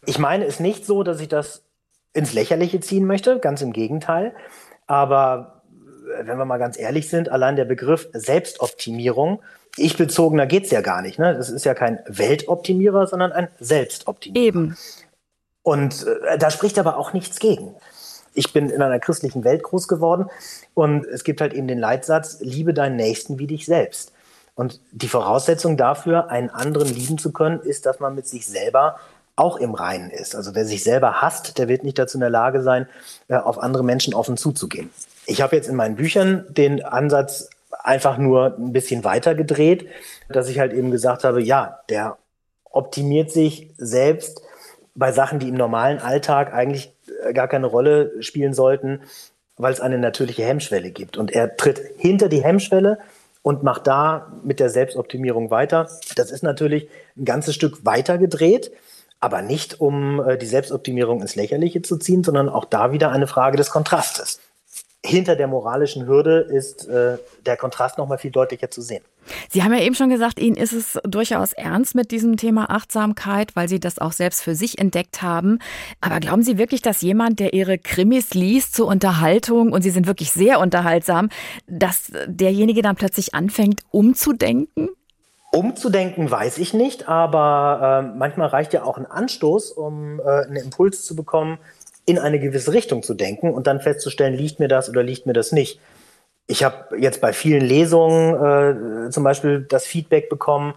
Ich 0.07 0.19
meine 0.19 0.45
es 0.45 0.61
nicht 0.61 0.87
so, 0.87 1.03
dass 1.03 1.21
ich 1.21 1.29
das 1.29 1.65
ins 2.13 2.33
Lächerliche 2.33 2.81
ziehen 2.81 3.07
möchte, 3.07 3.39
ganz 3.39 3.61
im 3.61 3.73
Gegenteil. 3.73 4.35
Aber 4.87 5.56
wenn 6.23 6.39
wir 6.39 6.45
mal 6.45 6.59
ganz 6.59 6.79
ehrlich 6.79 7.09
sind, 7.09 7.29
allein 7.29 7.57
der 7.57 7.65
Begriff 7.65 8.09
Selbstoptimierung, 8.13 9.43
ich 9.77 9.97
bezogener 9.97 10.47
geht 10.47 10.65
es 10.65 10.71
ja 10.71 10.81
gar 10.81 11.03
nicht. 11.03 11.19
Ne? 11.19 11.35
Das 11.35 11.51
ist 11.51 11.65
ja 11.65 11.75
kein 11.75 11.99
Weltoptimierer, 12.07 13.07
sondern 13.07 13.33
ein 13.33 13.49
Selbstoptimierer. 13.61 14.47
Eben. 14.47 14.77
Und 15.63 16.07
äh, 16.07 16.39
da 16.39 16.51
spricht 16.51 16.79
aber 16.79 16.97
auch 16.97 17.13
nichts 17.13 17.39
gegen. 17.39 17.75
Ich 18.35 18.53
bin 18.53 18.71
in 18.71 18.83
einer 18.83 19.01
christlichen 19.01 19.45
Welt 19.45 19.63
groß 19.63 19.89
geworden 19.89 20.27
und 20.75 21.07
es 21.07 21.25
gibt 21.25 21.41
halt 21.41 21.55
eben 21.55 21.69
den 21.69 21.79
Leitsatz, 21.79 22.39
liebe 22.41 22.75
deinen 22.75 22.97
Nächsten 22.97 23.39
wie 23.39 23.47
dich 23.47 23.67
selbst. 23.67 24.13
Und 24.55 24.81
die 24.93 25.09
Voraussetzung 25.09 25.77
dafür, 25.77 26.31
einen 26.31 26.51
anderen 26.51 26.89
lieben 26.89 27.19
zu 27.19 27.33
können, 27.33 27.61
ist, 27.61 27.87
dass 27.87 28.01
man 28.01 28.15
mit 28.15 28.27
sich 28.27 28.47
selber 28.47 28.97
auch 29.37 29.59
im 29.59 29.75
Reinen 29.75 30.11
ist. 30.11 30.35
Also 30.35 30.55
wer 30.55 30.65
sich 30.65 30.83
selber 30.83 31.21
hasst, 31.21 31.59
der 31.59 31.69
wird 31.69 31.85
nicht 31.85 31.99
dazu 31.99 32.17
in 32.17 32.21
der 32.23 32.31
Lage 32.31 32.63
sein, 32.63 32.89
äh, 33.29 33.37
auf 33.37 33.59
andere 33.59 33.85
Menschen 33.85 34.15
offen 34.15 34.39
zuzugehen. 34.39 34.91
Ich 35.27 35.43
habe 35.43 35.57
jetzt 35.57 35.69
in 35.69 35.77
meinen 35.77 35.97
Büchern 35.97 36.47
den 36.49 36.85
Ansatz 36.85 37.51
einfach 37.83 38.19
nur 38.19 38.57
ein 38.59 38.73
bisschen 38.73 39.05
weiter 39.05 39.35
gedreht, 39.35 39.87
dass 40.29 40.49
ich 40.49 40.59
halt 40.59 40.73
eben 40.73 40.91
gesagt 40.91 41.25
habe, 41.25 41.43
ja, 41.43 41.81
der 41.89 42.17
optimiert 42.65 43.31
sich 43.31 43.71
selbst 43.77 44.43
bei 44.95 45.13
Sachen, 45.13 45.39
die 45.39 45.49
im 45.49 45.55
normalen 45.55 45.99
Alltag 45.99 46.53
eigentlich 46.53 46.93
gar 47.33 47.49
keine 47.49 47.67
Rolle 47.67 48.13
spielen 48.23 48.55
sollten, 48.55 49.01
weil 49.57 49.73
es 49.73 49.81
eine 49.81 49.99
natürliche 49.99 50.45
Hemmschwelle 50.45 50.91
gibt. 50.91 51.17
Und 51.17 51.31
er 51.31 51.57
tritt 51.57 51.81
hinter 51.97 52.29
die 52.29 52.43
Hemmschwelle 52.43 52.99
und 53.43 53.63
macht 53.63 53.87
da 53.87 54.33
mit 54.43 54.61
der 54.61 54.71
Selbstoptimierung 54.71 55.51
weiter. 55.51 55.89
Das 56.17 56.31
ist 56.31 56.43
natürlich 56.43 56.89
ein 57.17 57.25
ganzes 57.25 57.55
Stück 57.55 57.85
weiter 57.85 58.19
gedreht, 58.19 58.73
aber 59.21 59.43
nicht 59.43 59.81
um 59.81 60.21
äh, 60.21 60.37
die 60.37 60.47
Selbstoptimierung 60.47 61.21
ins 61.21 61.37
Lächerliche 61.37 61.83
zu 61.83 61.97
ziehen, 61.97 62.25
sondern 62.25 62.49
auch 62.49 62.65
da 62.65 62.93
wieder 62.93 63.11
eine 63.11 63.27
Frage 63.27 63.57
des 63.57 63.71
Kontrastes 63.71 64.41
hinter 65.07 65.37
der 65.37 65.47
moralischen 65.47 66.07
Hürde 66.07 66.41
ist 66.41 66.89
äh, 66.89 67.19
der 67.45 67.57
Kontrast 67.57 67.99
noch 67.99 68.09
mal 68.09 68.19
viel 68.19 68.31
deutlicher 68.31 68.71
zu 68.71 68.83
sehen. 68.83 69.03
Sie 69.51 69.63
haben 69.63 69.73
ja 69.73 69.81
eben 69.81 69.95
schon 69.95 70.09
gesagt, 70.09 70.39
Ihnen 70.39 70.57
ist 70.57 70.73
es 70.73 70.99
durchaus 71.05 71.53
ernst 71.53 71.95
mit 71.95 72.11
diesem 72.11 72.37
Thema 72.37 72.71
Achtsamkeit, 72.71 73.57
weil 73.57 73.69
Sie 73.69 73.81
das 73.81 73.99
auch 73.99 74.13
selbst 74.13 74.43
für 74.43 74.55
sich 74.55 74.79
entdeckt 74.79 75.23
haben. 75.23 75.59
Aber 76.01 76.21
glauben 76.21 76.43
Sie 76.43 76.59
wirklich, 76.59 76.83
dass 76.83 77.03
jemand, 77.03 77.41
der 77.41 77.53
Ihre 77.53 77.79
Krimis 77.79 78.35
liest 78.35 78.75
zur 78.75 78.87
Unterhaltung, 78.87 79.73
und 79.73 79.83
Sie 79.83 79.91
sind 79.91 80.07
wirklich 80.07 80.31
sehr 80.31 80.61
unterhaltsam, 80.61 81.29
dass 81.67 82.13
derjenige 82.27 82.83
dann 82.83 82.97
plötzlich 82.97 83.35
anfängt, 83.35 83.83
umzudenken? 83.91 84.91
Umzudenken 85.53 86.31
weiß 86.31 86.59
ich 86.59 86.75
nicht, 86.75 87.09
aber 87.09 88.03
äh, 88.05 88.19
manchmal 88.19 88.49
reicht 88.49 88.73
ja 88.75 88.83
auch 88.83 88.99
ein 88.99 89.07
Anstoß, 89.07 89.73
um 89.73 90.21
äh, 90.21 90.23
einen 90.23 90.57
Impuls 90.57 91.05
zu 91.05 91.17
bekommen, 91.17 91.59
in 92.07 92.19
eine 92.19 92.39
gewisse 92.39 92.73
Richtung 92.73 93.03
zu 93.03 93.15
denken 93.15 93.53
und 93.53 93.67
dann 93.67 93.81
festzustellen, 93.81 94.35
liegt 94.35 94.61
mir 94.61 94.69
das 94.69 94.89
oder 94.89 95.03
liegt 95.03 95.27
mir 95.27 95.33
das 95.33 95.53
nicht. 95.53 95.81
Ich 96.47 96.63
habe 96.63 96.97
jetzt 96.97 97.21
bei 97.21 97.33
vielen 97.33 97.65
Lesungen 97.65 99.07
äh, 99.07 99.11
zum 99.11 99.25
Beispiel 99.25 99.67
das 99.69 99.85
Feedback 99.85 100.29
bekommen, 100.29 100.75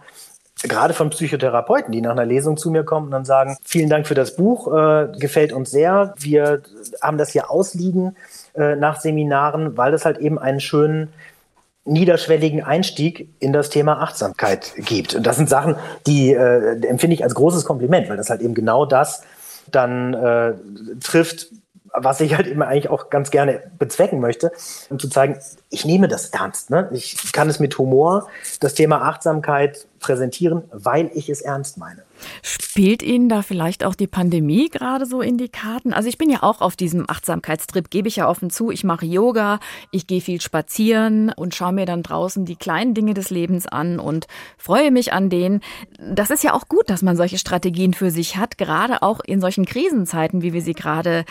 gerade 0.64 0.92
von 0.92 1.10
Psychotherapeuten, 1.10 1.92
die 1.92 2.00
nach 2.00 2.10
einer 2.10 2.26
Lesung 2.26 2.56
zu 2.56 2.70
mir 2.70 2.84
kommen 2.84 3.06
und 3.06 3.12
dann 3.12 3.24
sagen, 3.24 3.56
vielen 3.62 3.88
Dank 3.88 4.08
für 4.08 4.16
das 4.16 4.34
Buch, 4.34 4.66
äh, 4.74 5.08
gefällt 5.18 5.52
uns 5.52 5.70
sehr. 5.70 6.14
Wir 6.18 6.62
haben 7.00 7.16
das 7.16 7.30
hier 7.30 7.50
ausliegen 7.50 8.16
äh, 8.54 8.74
nach 8.74 9.00
Seminaren, 9.00 9.76
weil 9.76 9.94
es 9.94 10.04
halt 10.04 10.18
eben 10.18 10.38
einen 10.38 10.60
schönen 10.60 11.12
niederschwelligen 11.84 12.62
Einstieg 12.62 13.28
in 13.38 13.52
das 13.52 13.70
Thema 13.70 14.02
Achtsamkeit 14.02 14.72
gibt. 14.76 15.14
Und 15.14 15.26
das 15.26 15.36
sind 15.36 15.48
Sachen, 15.48 15.76
die 16.06 16.32
äh, 16.32 16.84
empfinde 16.86 17.14
ich 17.14 17.24
als 17.24 17.34
großes 17.34 17.64
Kompliment, 17.64 18.08
weil 18.08 18.16
das 18.16 18.28
halt 18.28 18.42
eben 18.42 18.54
genau 18.54 18.84
das 18.84 19.22
dann 19.74 20.14
äh, 20.14 20.54
trifft, 21.00 21.48
was 21.92 22.20
ich 22.20 22.34
halt 22.34 22.46
immer 22.46 22.66
eigentlich 22.66 22.90
auch 22.90 23.10
ganz 23.10 23.30
gerne 23.30 23.62
bezwecken 23.78 24.20
möchte, 24.20 24.52
um 24.88 24.98
zu 24.98 25.08
zeigen, 25.08 25.38
ich 25.70 25.84
nehme 25.84 26.08
das 26.08 26.26
ernst. 26.30 26.70
Ne? 26.70 26.88
Ich 26.92 27.32
kann 27.32 27.48
es 27.48 27.60
mit 27.60 27.76
Humor, 27.78 28.28
das 28.60 28.74
Thema 28.74 29.02
Achtsamkeit 29.02 29.86
präsentieren, 29.98 30.62
weil 30.72 31.10
ich 31.14 31.28
es 31.28 31.40
ernst 31.40 31.76
meine. 31.78 32.02
Spielt 32.42 33.02
Ihnen 33.02 33.28
da 33.28 33.42
vielleicht 33.42 33.84
auch 33.84 33.94
die 33.94 34.06
Pandemie 34.06 34.68
gerade 34.68 35.06
so 35.06 35.20
in 35.20 35.38
die 35.38 35.48
Karten? 35.48 35.92
Also 35.92 36.08
ich 36.08 36.18
bin 36.18 36.30
ja 36.30 36.42
auch 36.42 36.60
auf 36.60 36.76
diesem 36.76 37.08
Achtsamkeitstrip, 37.08 37.90
gebe 37.90 38.08
ich 38.08 38.16
ja 38.16 38.28
offen 38.28 38.50
zu. 38.50 38.70
Ich 38.70 38.84
mache 38.84 39.06
Yoga, 39.06 39.58
ich 39.90 40.06
gehe 40.06 40.20
viel 40.20 40.40
spazieren 40.40 41.32
und 41.34 41.54
schaue 41.54 41.72
mir 41.72 41.86
dann 41.86 42.02
draußen 42.02 42.44
die 42.44 42.56
kleinen 42.56 42.94
Dinge 42.94 43.14
des 43.14 43.30
Lebens 43.30 43.66
an 43.66 43.98
und 43.98 44.26
freue 44.58 44.90
mich 44.90 45.12
an 45.12 45.30
denen. 45.30 45.60
Das 45.98 46.30
ist 46.30 46.44
ja 46.44 46.54
auch 46.54 46.68
gut, 46.68 46.90
dass 46.90 47.02
man 47.02 47.16
solche 47.16 47.38
Strategien 47.38 47.94
für 47.94 48.10
sich 48.10 48.36
hat, 48.36 48.58
gerade 48.58 49.02
auch 49.02 49.20
in 49.20 49.40
solchen 49.40 49.66
Krisenzeiten, 49.66 50.42
wie 50.42 50.52
wir 50.52 50.62
sie 50.62 50.74
gerade 50.74 51.24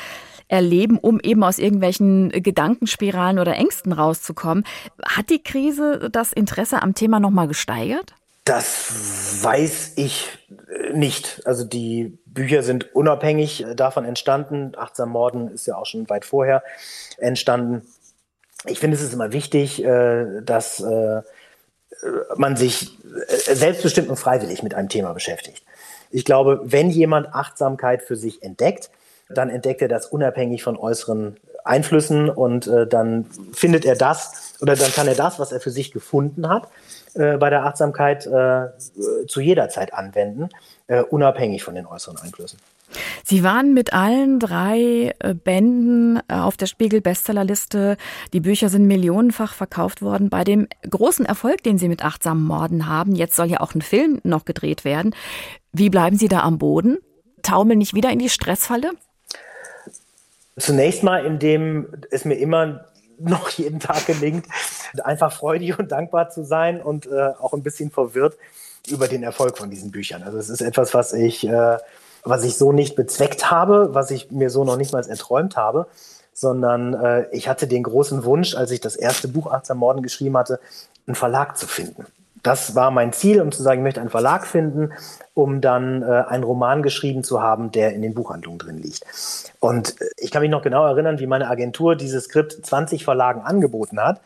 erleben, 0.50 0.98
um 0.98 1.20
eben 1.22 1.44
aus 1.44 1.60
irgendwelchen 1.60 2.30
Gedankenspiralen 2.30 3.40
oder 3.40 3.56
Ängsten 3.56 3.94
rauszukommen. 3.94 4.66
Hat 5.06 5.30
die 5.30 5.42
Krise 5.42 6.10
das 6.12 6.34
Interesse 6.34 6.82
am 6.82 6.94
Thema 6.94 7.22
nochmal 7.22 7.48
gesteigert? 7.48 8.14
Das 8.44 9.44
weiß 9.44 9.94
ich 9.98 10.28
nicht. 10.94 11.42
Also 11.46 11.64
die 11.64 12.18
Bücher 12.26 12.64
sind 12.64 12.96
unabhängig 12.96 13.66
davon 13.76 14.06
entstanden. 14.06 14.74
Achtsam 14.76 15.10
Morden 15.10 15.50
ist 15.50 15.68
ja 15.68 15.78
auch 15.78 15.86
schon 15.86 16.10
weit 16.10 16.26
vorher 16.26 16.64
entstanden. 17.18 17.84
Ich 18.66 18.80
finde, 18.80 18.98
es 18.98 19.04
ist 19.04 19.14
immer 19.14 19.32
wichtig, 19.32 19.84
äh, 19.84 20.42
dass 20.42 20.80
äh, 20.80 21.22
man 22.36 22.58
sich 22.58 22.98
äh, 23.28 23.56
selbstbestimmt 23.56 24.10
und 24.10 24.18
freiwillig 24.18 24.64
mit 24.64 24.74
einem 24.74 24.90
Thema 24.90 25.14
beschäftigt. 25.14 25.64
Ich 26.12 26.26
glaube, 26.26 26.60
wenn 26.64 26.90
jemand 26.90 27.34
Achtsamkeit 27.34 28.02
für 28.02 28.16
sich 28.16 28.42
entdeckt, 28.42 28.90
dann 29.30 29.50
entdeckt 29.50 29.82
er 29.82 29.88
das 29.88 30.08
unabhängig 30.08 30.63
von 30.63 30.78
äußeren 30.78 31.38
Einflüssen 31.63 32.30
und 32.30 32.68
äh, 32.68 32.88
dann 32.88 33.26
findet 33.54 33.86
er 33.86 33.96
das 33.96 34.56
oder 34.62 34.76
dann 34.76 34.92
kann 34.92 35.08
er 35.08 35.15
das, 35.15 35.39
was 35.39 35.52
er 35.52 35.60
für 35.60 35.72
sich 35.72 35.92
gefunden 35.92 36.50
hat, 36.50 36.68
äh, 37.13 37.38
bei 37.38 37.50
der 37.50 37.65
Achtsamkeit 37.65 38.26
äh, 38.26 38.68
zu 39.28 39.39
jeder 39.42 39.70
Zeit 39.70 39.94
anwenden, 39.94 40.50
äh, 40.88 41.02
unabhängig 41.02 41.63
von 41.63 41.76
den 41.76 41.86
äußeren 41.86 42.18
Einflüssen. 42.18 42.60
Sie 43.24 43.44
waren 43.44 43.76
mit 43.76 43.94
allen 43.94 44.39
drei 44.39 45.13
äh, 45.20 45.36
Bänden 45.36 46.20
äh, 46.28 46.34
auf 46.34 46.58
der 46.58 46.65
Spiegel-Bestsellerliste. 46.65 47.98
Die 48.34 48.39
Bücher 48.39 48.70
sind 48.70 48.88
millionenfach 48.88 49.54
verkauft 49.54 50.02
worden. 50.02 50.30
Bei 50.30 50.44
dem 50.44 50.68
großen 50.89 51.26
Erfolg, 51.26 51.62
den 51.63 51.78
Sie 51.78 51.88
mit 51.88 52.04
achtsamen 52.04 52.44
Morden 52.44 52.88
haben, 52.88 53.15
jetzt 53.15 53.36
soll 53.36 53.48
ja 53.48 53.60
auch 53.60 53.76
ein 53.76 53.84
Film 53.84 54.20
noch 54.24 54.46
gedreht 54.46 54.86
werden. 54.86 55.13
Wie 55.72 55.92
bleiben 55.92 56.18
Sie 56.18 56.28
da 56.28 56.39
am 56.39 56.58
Boden? 56.58 56.98
Taumeln 57.44 57.78
nicht 57.78 57.94
wieder 57.94 58.10
in 58.10 58.20
die 58.20 58.30
Stressfalle? 58.30 58.92
Zunächst 60.58 61.04
mal, 61.04 61.26
indem 61.26 61.88
es 62.12 62.26
mir 62.26 62.36
immer 62.36 62.86
noch 63.18 63.50
jeden 63.50 63.80
Tag 63.80 64.06
gelingt, 64.06 64.46
einfach 65.04 65.32
freudig 65.32 65.78
und 65.78 65.92
dankbar 65.92 66.30
zu 66.30 66.44
sein 66.44 66.82
und 66.82 67.06
äh, 67.08 67.34
auch 67.40 67.54
ein 67.54 67.64
bisschen 67.64 67.92
verwirrt 67.92 68.38
über 68.88 69.08
den 69.08 69.24
Erfolg 69.24 69.58
von 69.58 69.70
diesen 69.70 69.92
Büchern. 69.92 70.24
Also 70.24 70.38
es 70.38 70.50
ist 70.50 70.62
etwas, 70.62 70.94
was 70.94 71.14
ich, 71.14 71.46
äh, 71.48 71.78
was 72.24 72.44
ich 72.44 72.58
so 72.58 72.72
nicht 72.72 72.96
bezweckt 72.96 73.52
habe, 73.52 73.94
was 73.94 74.12
ich 74.12 74.32
mir 74.32 74.50
so 74.50 74.64
noch 74.64 74.78
nicht 74.78 74.94
mal 74.94 75.06
erträumt 75.06 75.58
habe, 75.58 75.88
sondern 76.34 76.94
äh, 76.94 77.28
ich 77.32 77.50
hatte 77.50 77.68
den 77.68 77.84
großen 77.84 78.24
Wunsch, 78.24 78.56
als 78.56 78.72
ich 78.72 78.80
das 78.80 78.96
erste 78.96 79.28
Buch 79.28 79.52
Achtsam 79.52 79.78
Morden 79.78 80.02
geschrieben 80.02 80.38
hatte, 80.38 80.60
einen 81.06 81.16
Verlag 81.16 81.58
zu 81.58 81.68
finden 81.68 82.06
das 82.43 82.75
war 82.75 82.91
mein 82.91 83.13
Ziel, 83.13 83.41
um 83.41 83.52
zu 83.52 83.63
sagen, 83.63 83.82
ich 83.82 83.84
möchte 83.84 84.02
einen 84.02 84.10
Verlag 84.10 84.47
finden, 84.47 84.93
um 85.34 85.62
dann 85.62 86.04
äh, 86.04 86.23
einen 86.28 86.43
Roman 86.43 86.84
geschrieben 86.84 87.23
zu 87.23 87.41
haben, 87.41 87.71
der 87.71 87.93
in 87.93 88.02
den 88.02 88.13
Buchhandlungen 88.13 88.60
drin 88.60 88.78
liegt. 88.78 89.04
Und 89.60 89.99
äh, 90.02 90.06
ich 90.17 90.32
kann 90.32 90.41
mich 90.41 90.52
noch 90.52 90.62
genau 90.62 90.86
erinnern, 90.86 91.19
wie 91.19 91.28
meine 91.28 91.49
Agentur 91.49 91.95
dieses 91.95 92.25
Skript 92.25 92.65
20 92.65 93.04
Verlagen 93.04 93.41
angeboten 93.41 93.99
hat. 93.99 94.21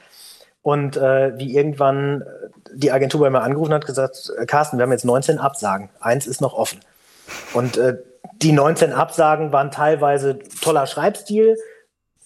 Und 0.62 0.96
äh, 0.96 1.38
wie 1.38 1.56
irgendwann 1.56 2.22
äh, 2.22 2.26
die 2.74 2.92
Agentur 2.92 3.22
bei 3.22 3.30
mir 3.30 3.42
angerufen 3.42 3.74
hat, 3.74 3.86
gesagt, 3.86 4.32
äh, 4.38 4.46
Carsten, 4.46 4.78
wir 4.78 4.84
haben 4.84 4.92
jetzt 4.92 5.06
19 5.06 5.38
Absagen, 5.40 5.90
eins 6.00 6.26
ist 6.26 6.40
noch 6.40 6.54
offen. 6.54 6.80
Und 7.54 7.78
äh, 7.78 7.98
die 8.42 8.52
19 8.54 8.94
Absagen 8.94 9.52
waren 9.52 9.72
teilweise 9.72 10.40
toller 10.62 10.88
Schreibstil, 10.88 11.58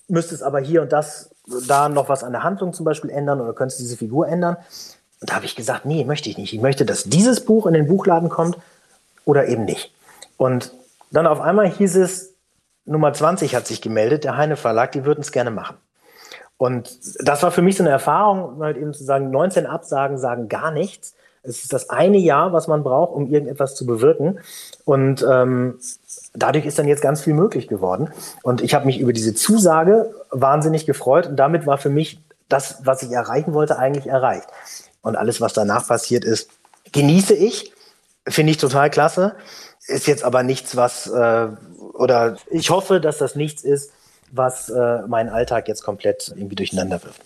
müsste 0.08 0.36
es 0.36 0.44
aber 0.44 0.60
hier 0.60 0.82
und 0.82 0.92
das, 0.92 1.32
da 1.68 1.90
noch 1.90 2.10
was 2.10 2.24
an 2.24 2.32
der 2.32 2.44
Handlung 2.44 2.74
zum 2.74 2.86
Beispiel 2.86 3.10
ändern 3.10 3.42
oder 3.42 3.54
könntest 3.54 3.80
diese 3.80 3.98
Figur 3.98 4.28
ändern. 4.28 4.58
Und 5.22 5.30
da 5.30 5.36
habe 5.36 5.46
ich 5.46 5.56
gesagt, 5.56 5.86
nee, 5.86 6.04
möchte 6.06 6.30
ich 6.30 6.38
nicht. 6.38 6.54
Ich 6.54 6.62
möchte, 6.62 6.86
dass 6.86 7.06
dieses 7.06 7.44
Buch 7.44 7.66
in 7.66 7.74
den 7.74 7.88
Buchladen 7.88 8.30
kommt 8.30 8.58
oder 9.26 9.48
eben 9.48 9.66
nicht. 9.66 9.92
Und 10.38 10.72
dann 11.12 11.26
auf 11.26 11.42
einmal 11.42 11.68
hieß 11.68 11.96
es, 11.96 12.34
Nummer 12.86 13.14
20 13.14 13.56
hat 13.56 13.68
sich 13.68 13.82
gemeldet, 13.82 14.24
der 14.24 14.38
Heine 14.38 14.56
Verlag, 14.56 14.92
die 14.92 15.06
würden 15.06 15.22
es 15.22 15.32
gerne 15.32 15.52
machen. 15.52 15.78
Und 16.58 16.98
das 17.20 17.44
war 17.44 17.52
für 17.52 17.62
mich 17.62 17.78
so 17.78 17.84
eine 17.84 17.92
Erfahrung, 17.92 18.60
halt 18.62 18.78
eben 18.78 18.94
zu 18.94 19.04
sagen, 19.04 19.30
19 19.30 19.66
Absagen 19.66 20.18
sagen 20.18 20.48
gar 20.48 20.72
nichts. 20.72 21.14
Es 21.44 21.64
ist 21.64 21.72
das 21.74 21.90
eine 21.90 22.18
Jahr, 22.18 22.52
was 22.52 22.68
man 22.68 22.84
braucht, 22.84 23.14
um 23.14 23.28
irgendetwas 23.28 23.76
zu 23.76 23.86
bewirken. 23.86 24.40
Und 24.86 25.26
ähm, 25.30 25.80
dadurch 26.34 26.66
ist 26.66 26.80
dann 26.80 26.88
jetzt 26.88 27.02
ganz 27.02 27.22
viel 27.22 27.34
möglich 27.34 27.68
geworden. 27.68 28.10
Und 28.44 28.62
ich 28.62 28.74
habe 28.74 28.86
mich 28.86 29.00
über 29.00 29.14
diese 29.14 29.34
Zusage 29.34 30.14
wahnsinnig 30.32 30.86
gefreut. 30.86 31.28
Und 31.28 31.36
damit 31.38 31.68
war 31.68 31.78
für 31.78 31.90
mich 31.90 32.20
das, 32.50 32.86
was 32.86 33.04
ich 33.04 33.12
erreichen 33.12 33.54
wollte, 33.54 33.78
eigentlich 33.78 34.08
erreicht 34.08 34.48
und 35.02 35.16
alles, 35.16 35.42
was 35.42 35.54
danach 35.54 35.88
passiert 35.88 36.26
ist, 36.26 36.50
genieße 36.92 37.34
ich. 37.34 37.74
Finde 38.28 38.52
ich 38.52 38.58
total 38.58 38.90
klasse. 38.90 39.36
Ist 39.88 40.08
jetzt 40.08 40.24
aber 40.24 40.44
nichts, 40.44 40.76
was, 40.76 41.08
äh, 41.08 41.48
oder 41.94 42.38
ich 42.50 42.70
hoffe, 42.70 43.00
dass 43.00 43.18
das 43.18 43.36
nichts 43.36 43.64
ist, 43.64 43.92
was 44.32 44.70
äh, 44.70 45.02
meinen 45.08 45.30
Alltag 45.30 45.68
jetzt 45.68 45.84
komplett 45.84 46.34
irgendwie 46.36 46.56
durcheinander 46.56 47.02
wirft. 47.04 47.22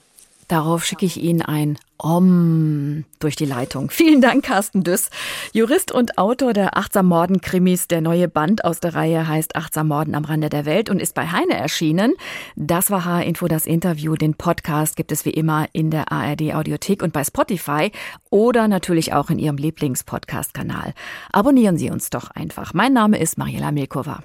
Darauf 0.51 0.83
schicke 0.83 1.05
ich 1.05 1.15
Ihnen 1.23 1.41
ein 1.41 1.79
Om 1.97 3.05
durch 3.19 3.37
die 3.37 3.45
Leitung. 3.45 3.89
Vielen 3.89 4.19
Dank, 4.19 4.43
Carsten 4.43 4.83
Düss. 4.83 5.09
Jurist 5.53 5.93
und 5.93 6.17
Autor 6.17 6.51
der 6.51 6.75
Achtsam 6.75 7.05
Morden 7.05 7.39
Krimis. 7.39 7.87
Der 7.87 8.01
neue 8.01 8.27
Band 8.27 8.65
aus 8.65 8.81
der 8.81 8.93
Reihe 8.93 9.29
heißt 9.29 9.55
Achtsam 9.55 9.87
Morden 9.87 10.13
am 10.13 10.25
Rande 10.25 10.49
der 10.49 10.65
Welt 10.65 10.89
und 10.89 11.01
ist 11.01 11.15
bei 11.15 11.27
Heine 11.31 11.53
erschienen. 11.53 12.15
Das 12.57 12.91
war 12.91 13.05
H-Info, 13.05 13.47
das 13.47 13.65
Interview. 13.65 14.15
Den 14.15 14.33
Podcast 14.33 14.97
gibt 14.97 15.13
es 15.13 15.23
wie 15.23 15.29
immer 15.29 15.67
in 15.71 15.89
der 15.89 16.11
ARD 16.11 16.53
Audiothek 16.53 17.01
und 17.01 17.13
bei 17.13 17.23
Spotify 17.23 17.89
oder 18.29 18.67
natürlich 18.67 19.13
auch 19.13 19.29
in 19.29 19.39
Ihrem 19.39 19.55
Lieblingspodcast-Kanal. 19.55 20.93
Abonnieren 21.31 21.77
Sie 21.77 21.89
uns 21.89 22.09
doch 22.09 22.29
einfach. 22.31 22.73
Mein 22.73 22.91
Name 22.91 23.19
ist 23.19 23.37
Mariela 23.37 23.71
Milkova. 23.71 24.21